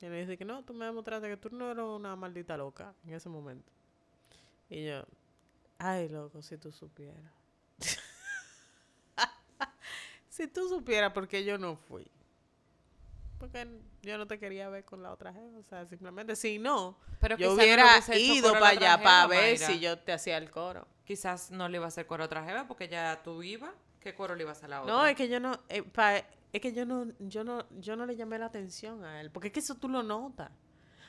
Y 0.00 0.06
me 0.06 0.20
dice 0.20 0.38
que 0.38 0.46
no, 0.46 0.64
tú 0.64 0.72
me 0.72 0.86
demostraste 0.86 1.28
que 1.28 1.36
tú 1.36 1.50
no 1.54 1.70
eras 1.70 1.84
una 1.84 2.16
maldita 2.16 2.56
loca 2.56 2.94
en 3.04 3.12
ese 3.14 3.28
momento. 3.28 3.70
Y 4.70 4.86
yo, 4.86 5.04
ay, 5.78 6.08
loco, 6.08 6.40
si 6.40 6.56
tú 6.56 6.72
supieras. 6.72 7.32
si 10.30 10.46
tú 10.46 10.68
supieras 10.68 11.12
por 11.12 11.28
qué 11.28 11.44
yo 11.44 11.58
no 11.58 11.76
fui. 11.76 12.10
Porque 13.40 13.66
yo 14.02 14.18
no 14.18 14.26
te 14.26 14.38
quería 14.38 14.68
ver 14.68 14.84
con 14.84 15.02
la 15.02 15.10
otra 15.12 15.32
jefa. 15.32 15.58
O 15.58 15.62
sea, 15.64 15.86
simplemente, 15.86 16.36
si 16.36 16.58
no, 16.58 16.96
Pero 17.20 17.36
yo 17.36 17.48
no 17.48 17.54
hubiera 17.54 17.98
ido 18.16 18.52
para 18.52 18.68
allá 18.68 19.02
para 19.02 19.22
jeva, 19.22 19.26
ver 19.26 19.52
Mayra. 19.54 19.66
si 19.66 19.80
yo 19.80 19.98
te 19.98 20.12
hacía 20.12 20.36
el 20.36 20.50
coro. 20.50 20.86
Quizás 21.04 21.50
no 21.50 21.68
le 21.68 21.78
iba 21.78 21.86
a 21.86 21.88
hacer 21.88 22.06
coro 22.06 22.22
a 22.22 22.26
otra 22.26 22.44
jeva 22.44 22.68
porque 22.68 22.86
ya 22.88 23.20
tú 23.24 23.42
ibas. 23.42 23.72
¿Qué 23.98 24.14
coro 24.14 24.34
le 24.36 24.44
ibas 24.44 24.62
a 24.62 24.68
la 24.68 24.82
otra? 24.82 24.94
No, 24.94 25.06
es 25.06 25.16
que 25.16 25.28
yo 25.28 25.40
no, 25.40 25.58
eh, 25.68 25.82
pa- 25.82 26.18
es 26.52 26.60
que 26.60 26.72
yo 26.72 26.84
no, 26.86 27.06
yo 27.18 27.42
no, 27.44 27.64
yo 27.80 27.96
no 27.96 28.06
le 28.06 28.14
llamé 28.16 28.38
la 28.38 28.46
atención 28.46 29.04
a 29.04 29.20
él, 29.20 29.30
porque 29.30 29.48
es 29.48 29.54
que 29.54 29.60
eso 29.60 29.74
tú 29.74 29.88
lo 29.88 30.02
notas. 30.02 30.50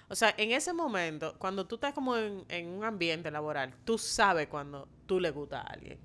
O 0.09 0.15
sea, 0.15 0.33
en 0.37 0.51
ese 0.51 0.73
momento, 0.73 1.35
cuando 1.37 1.65
tú 1.67 1.75
estás 1.75 1.93
como 1.93 2.17
en, 2.17 2.43
en 2.49 2.67
un 2.67 2.83
ambiente 2.83 3.29
laboral, 3.31 3.73
tú 3.85 3.97
sabes 3.97 4.47
cuando 4.47 4.87
tú 5.05 5.19
le 5.21 5.31
gusta 5.31 5.61
a 5.61 5.67
alguien. 5.67 5.99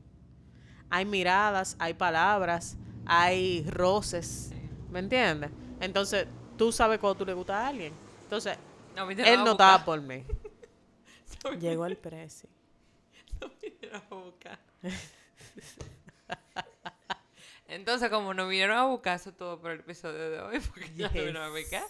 Hay 0.91 1.05
miradas, 1.05 1.75
hay 1.81 1.95
palabras, 1.95 2.77
hay 3.05 3.65
roces, 3.69 4.51
Sí. 4.51 4.69
¿me 4.91 5.01
entiendes? 5.01 5.51
Entonces, 5.81 6.27
tú 6.57 6.73
sabes 6.73 6.99
cuando 6.99 7.19
tú 7.19 7.27
le 7.27 7.35
gusta 7.35 7.65
a 7.65 7.69
alguien. 7.69 7.93
Entonces, 8.25 8.57
No, 8.95 9.09
él 9.11 9.45
no 9.45 9.53
estaba 9.53 9.85
por 9.85 10.01
mí. 10.01 10.25
No 11.45 11.53
Llegó 11.53 11.87
el 11.87 11.97
precio. 11.99 12.49
vinieron 13.61 14.03
a 14.11 14.15
buscar. 14.15 14.59
Entonces, 17.69 18.09
como 18.11 18.33
no 18.33 18.47
vinieron 18.49 18.77
a 18.77 18.85
buscar, 18.87 19.17
eso 19.17 19.31
es 19.31 19.37
todo 19.37 19.61
por 19.61 19.73
el 19.73 19.81
episodio 19.81 20.31
de 20.31 20.41
hoy, 20.41 20.61
porque 20.61 20.93
ya 20.95 21.09
no 21.09 21.13
vinieron 21.15 21.43
a 21.43 21.49
buscar. 21.51 21.85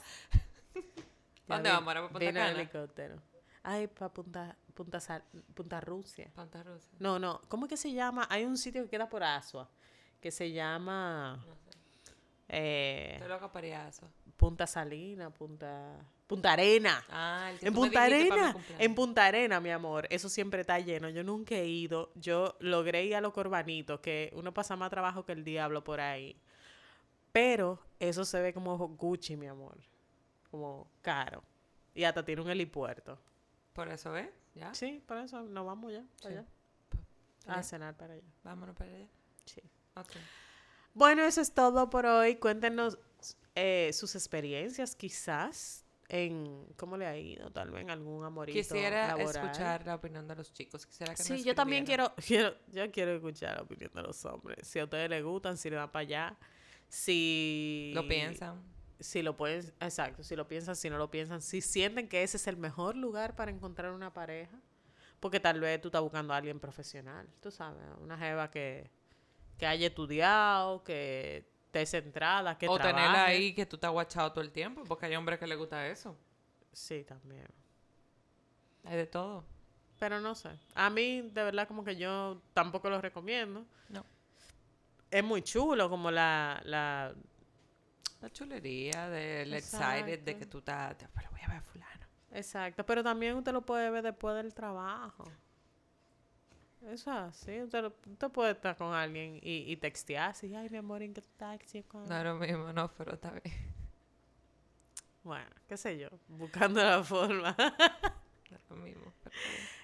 ¿Para 1.47 1.59
¿Dónde 1.59 1.71
vamos? 1.71 1.89
¿Ahora 1.89 2.01
para 2.01 2.13
Punta 2.13 2.19
vino 2.27 2.41
el 2.41 2.47
Cana? 2.47 2.61
helicóptero. 2.61 3.23
Ay, 3.63 3.87
para 3.87 4.13
Punta, 4.13 4.57
Punta, 4.75 5.01
Sal- 5.01 5.25
Punta 5.55 5.81
Rusia. 5.81 6.31
Punta 6.35 6.63
Rosa. 6.63 6.89
No, 6.99 7.19
no. 7.19 7.41
¿Cómo 7.49 7.67
es 7.67 7.71
que 7.71 7.77
se 7.77 7.93
llama? 7.93 8.27
Hay 8.31 8.45
un 8.45 8.57
sitio 8.57 8.83
que 8.85 8.91
queda 8.91 9.09
por 9.09 9.23
Asua 9.23 9.69
que 10.21 10.31
se 10.31 10.51
llama 10.51 11.45
No. 11.47 11.57
Eh, 12.49 13.19
loca. 13.29 13.51
Punta 14.37 14.67
Salina, 14.67 15.31
Punta 15.31 15.99
Punta 16.27 16.53
Arena. 16.53 17.05
Ah, 17.09 17.51
el 17.53 17.59
que 17.59 17.67
En 17.69 17.73
tú 17.75 17.81
Punta 17.81 18.03
Arena, 18.03 18.57
en 18.79 18.95
Punta 18.95 19.27
Arena, 19.27 19.61
mi 19.61 19.71
amor, 19.71 20.07
eso 20.11 20.29
siempre 20.29 20.61
está 20.63 20.79
lleno. 20.81 21.09
Yo 21.09 21.23
nunca 21.23 21.55
he 21.55 21.67
ido. 21.67 22.11
Yo 22.17 22.57
logré 22.61 23.05
ir 23.05 23.15
a 23.17 23.21
los 23.21 23.33
corbanitos, 23.33 24.01
que 24.01 24.31
uno 24.35 24.53
pasa 24.53 24.77
más 24.77 24.91
trabajo 24.91 25.25
que 25.25 25.33
el 25.33 25.45
diablo 25.45 25.85
por 25.85 26.01
ahí. 26.01 26.37
Pero 27.33 27.81
eso 28.01 28.25
se 28.25 28.41
ve 28.41 28.53
como 28.53 28.77
Gucci, 28.77 29.37
mi 29.37 29.47
amor. 29.47 29.79
Como 30.51 30.91
caro. 31.01 31.43
Y 31.95 32.05
hasta 32.05 32.25
tiene 32.25 32.43
un 32.43 32.51
helipuerto. 32.51 33.19
Por 33.73 33.89
eso, 33.89 34.11
¿ves? 34.11 34.29
¿Ya? 34.55 34.75
Sí, 34.75 35.03
por 35.07 35.19
eso 35.19 35.43
nos 35.43 35.65
vamos 35.67 35.93
ya. 35.93 36.03
Para 36.23 36.35
Sí. 36.35 36.39
allá. 36.39 36.47
¿Está 37.39 37.55
A 37.55 37.63
cenar 37.63 37.97
para 37.97 38.15
allá. 38.15 38.25
Vámonos 38.43 38.75
para 38.75 38.91
allá. 38.91 39.07
Sí. 39.45 39.61
Ok. 39.95 40.13
Bueno, 40.97 41.25
eso 41.25 41.43
es 41.43 41.53
todo 41.53 41.91
por 41.91 42.07
hoy. 42.07 42.37
Cuéntenos 42.37 42.99
eh, 43.55 43.91
sus 43.93 44.15
experiencias, 44.15 44.97
quizás, 44.97 45.85
en 46.09 46.65
cómo 46.79 46.97
le 46.97 47.07
ha 47.07 47.19
ido, 47.19 47.51
tal 47.53 47.71
vez 47.71 47.83
en 47.83 47.91
algún 47.91 48.25
amorito 48.25 48.57
Quisiera 48.57 49.09
laboral. 49.09 49.45
escuchar 49.45 49.85
la 49.87 49.97
opinión 49.97 50.27
de 50.27 50.35
los 50.37 50.55
chicos. 50.55 50.87
Quisiera 50.87 51.15
que 51.15 51.23
Sí, 51.23 51.45
yo 51.45 51.55
también 51.55 51.85
quiero, 51.85 52.15
quiero, 52.27 52.55
yo 52.69 52.91
quiero 52.91 53.15
escuchar 53.15 53.57
la 53.57 53.63
opinión 53.65 53.91
de 53.95 54.03
los 54.05 54.25
hombres. 54.25 54.67
Si 54.67 54.79
a 54.79 54.85
ustedes 54.85 55.11
les 55.11 55.23
gustan, 55.23 55.59
si 55.59 55.69
le 55.69 55.77
van 55.77 55.93
para 55.93 56.01
allá, 56.01 56.39
si 56.89 57.93
Lo 57.95 58.09
piensan. 58.09 58.63
si 58.99 59.21
lo 59.21 59.37
pueden, 59.37 59.67
exacto, 59.81 60.23
si 60.23 60.35
lo 60.35 60.49
piensan, 60.49 60.77
si 60.77 60.89
no 60.89 60.97
lo 60.97 61.11
piensan, 61.11 61.43
si 61.43 61.61
sienten 61.61 62.09
que 62.09 62.23
ese 62.23 62.39
es 62.39 62.47
el 62.47 62.57
mejor 62.57 62.97
lugar 62.97 63.37
para 63.37 63.51
encontrar 63.51 63.93
una 63.93 64.15
pareja, 64.15 64.59
porque 65.21 65.41
tal 65.41 65.61
vez 65.61 65.79
tú 65.83 65.89
estás 65.89 66.01
buscando 66.01 66.33
a 66.33 66.39
alguien 66.39 66.59
profesional, 66.59 67.29
tú 67.43 67.51
sabes, 67.51 67.83
una 68.01 68.17
jeva 68.17 68.51
que, 68.51 68.91
que 69.59 69.67
haya 69.67 69.87
estudiado, 69.87 70.83
que 70.85 71.49
esté 71.67 71.87
centrada, 71.87 72.57
que 72.59 72.69
o 72.69 72.75
trabaje. 72.77 72.95
tenerla 72.97 73.25
ahí 73.25 73.55
que 73.55 73.67
tú 73.67 73.77
estás 73.77 73.91
guachado 73.91 74.33
todo 74.33 74.43
el 74.43 74.53
tiempo, 74.53 74.85
porque 74.85 75.07
hay 75.07 75.17
hombres 75.17 75.39
que 75.39 75.47
les 75.47 75.59
gusta 75.59 75.87
eso. 75.89 76.17
Sí, 76.73 77.05
también. 77.05 77.47
Hay 78.85 78.97
de 78.97 79.07
todo. 79.07 79.45
Pero 79.99 80.21
no 80.21 80.35
sé. 80.35 80.51
A 80.75 80.91
mí, 80.91 81.23
de 81.23 81.43
verdad, 81.45 81.67
como 81.67 81.83
que 81.85 81.97
yo 81.97 82.41
tampoco 82.53 82.91
lo 82.91 83.01
recomiendo. 83.01 83.65
No. 83.89 84.05
Es 85.11 85.25
muy 85.25 85.43
chulo, 85.43 85.89
como 85.89 86.11
la, 86.11 86.61
la 86.65 87.15
La 88.21 88.31
chulería 88.31 89.09
del 89.09 89.55
excited 89.55 90.21
de 90.23 90.37
que 90.37 90.47
tú 90.47 90.59
estás, 90.59 90.99
te- 90.99 91.09
pero 91.15 91.31
voy 91.31 91.41
a 91.43 91.49
ver 91.49 91.57
a 91.59 91.63
fulano. 91.63 92.07
Exacto, 92.31 92.85
pero 92.85 93.03
también 93.03 93.37
usted 93.37 93.53
lo 93.53 93.63
puede 93.63 93.89
ver 93.91 94.03
después 94.03 94.37
del 94.37 94.53
trabajo. 94.53 95.25
Eso 96.87 97.11
es 97.11 97.17
así. 97.19 97.63
Usted, 97.63 97.83
lo- 97.83 97.95
usted 98.11 98.31
puede 98.31 98.53
estar 98.53 98.77
con 98.77 98.93
alguien 98.95 99.39
y, 99.43 99.73
y. 99.73 99.79
Ay, 100.55 100.69
mi 100.71 100.77
amor, 100.79 101.03
¿en 101.03 101.15
qué 101.15 101.23
taxi? 101.37 101.83
con-?" 101.83 102.09
No 102.09 102.25
lo 102.25 102.35
mismo, 102.37 102.73
no, 102.73 102.93
pero 102.95 103.15
está 103.15 103.31
bien. 103.33 103.55
Bueno, 105.23 105.51
qué 105.69 105.77
sé 105.77 105.99
yo. 105.99 106.09
Buscando 106.29 106.83
la 106.83 107.03
forma. 107.03 107.57
No 108.49 108.77
lo 108.77 108.83
mismo. 108.83 109.13
pero. 109.25 109.35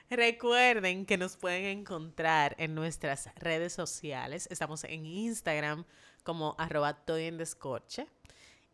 Recuerden 0.09 1.05
que 1.05 1.17
nos 1.19 1.37
pueden 1.37 1.65
encontrar 1.79 2.55
en 2.59 2.75
nuestras 2.77 3.29
redes 3.35 3.73
sociales. 3.73 4.47
Estamos 4.53 4.85
en 4.85 5.05
Instagram 5.05 5.85
como 6.23 6.55
arroba 6.59 6.95
Toy 7.05 7.25
en 7.25 7.39
Descorche. 7.39 8.07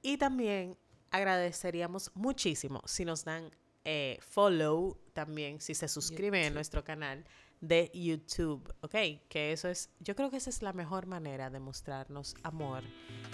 Y 0.02 0.18
también 0.18 0.76
agradeceríamos 1.10 2.10
muchísimo 2.14 2.82
si 2.84 3.06
nos 3.06 3.24
dan 3.24 3.50
eh, 3.86 4.18
follow 4.20 4.98
también, 5.14 5.58
si 5.62 5.74
se 5.74 5.88
suscriben 5.88 6.34
en 6.40 6.42
YouTube. 6.48 6.54
nuestro 6.56 6.84
canal 6.84 7.24
de 7.60 7.90
YouTube, 7.92 8.72
¿ok? 8.80 8.94
Que 9.28 9.52
eso 9.52 9.68
es, 9.68 9.90
yo 10.00 10.14
creo 10.14 10.30
que 10.30 10.36
esa 10.36 10.50
es 10.50 10.62
la 10.62 10.72
mejor 10.72 11.06
manera 11.06 11.50
de 11.50 11.60
mostrarnos 11.60 12.34
amor 12.42 12.82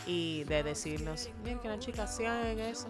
y 0.06 0.44
de 0.44 0.62
decirnos, 0.62 1.28
miren 1.42 1.58
que 1.60 1.68
las 1.68 1.78
chicas 1.78 2.16
sigan 2.16 2.58
eso, 2.58 2.88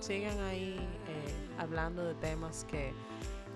sigan 0.00 0.38
ahí 0.40 0.76
eh, 1.08 1.54
hablando 1.58 2.04
de 2.04 2.14
temas 2.14 2.64
que 2.64 2.92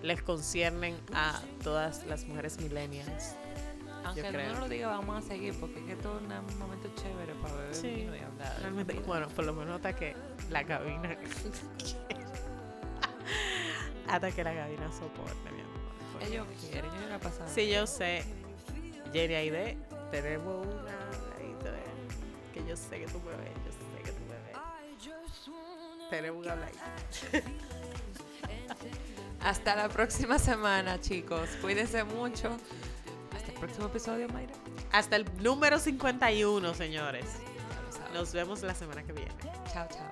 les 0.02 0.22
conciernen 0.22 0.96
a 1.12 1.40
todas 1.62 2.04
las 2.06 2.26
mujeres 2.26 2.58
millennials. 2.60 3.34
Aunque 4.04 4.22
creo. 4.22 4.54
no 4.54 4.60
lo 4.60 4.68
diga, 4.68 4.88
vamos 4.88 5.24
a 5.24 5.28
seguir 5.28 5.54
porque 5.58 5.80
es 5.80 5.86
que 5.86 5.96
todo 5.96 6.18
es 6.18 6.22
un 6.54 6.58
momento 6.58 6.88
chévere 6.94 7.34
para 7.42 7.54
beber 7.54 7.74
Sí, 7.74 7.88
vino 7.88 8.16
y 8.16 8.20
hablar. 8.20 8.56
Realmente, 8.60 8.94
bueno, 9.00 9.28
por 9.28 9.44
lo 9.44 9.52
menos 9.52 9.76
hasta 9.76 9.94
que 9.94 10.16
la 10.50 10.64
cabina. 10.64 11.18
hasta 14.08 14.30
que 14.30 14.44
la 14.44 14.54
cabina 14.54 14.90
soporte, 14.92 15.50
mi 15.50 15.60
ellos 16.20 16.46
quieren, 16.60 16.90
ellos 16.94 17.10
la 17.10 17.18
pasan. 17.18 17.48
Sí, 17.48 17.68
yo 17.68 17.86
sé. 17.86 18.24
Jerry 19.12 19.34
Aide, 19.34 19.78
tenemos 20.10 20.66
una 20.66 20.98
que 22.52 22.66
yo 22.66 22.76
sé 22.76 22.98
que 23.00 23.06
tú 23.06 23.20
me 23.20 23.30
ves, 23.36 23.52
yo 23.64 23.72
sé 23.72 23.78
que 24.04 24.12
tú 24.12 24.22
me 24.24 24.34
ves. 24.34 24.56
Tenemos 26.10 26.42
que 26.42 26.50
hablar. 26.50 26.70
Hasta 29.40 29.76
la 29.76 29.88
próxima 29.88 30.38
semana, 30.38 31.00
chicos. 31.00 31.48
Cuídense 31.60 32.04
mucho. 32.04 32.56
Hasta 33.34 33.52
el 33.52 33.58
próximo 33.58 33.86
episodio, 33.86 34.28
Mayra. 34.28 34.52
Hasta 34.92 35.16
el 35.16 35.24
número 35.40 35.78
51, 35.78 36.74
señores. 36.74 37.26
Nos 38.12 38.32
vemos 38.32 38.62
la 38.62 38.74
semana 38.74 39.02
que 39.04 39.12
viene. 39.12 39.34
Chao, 39.72 39.86
chao. 39.88 40.08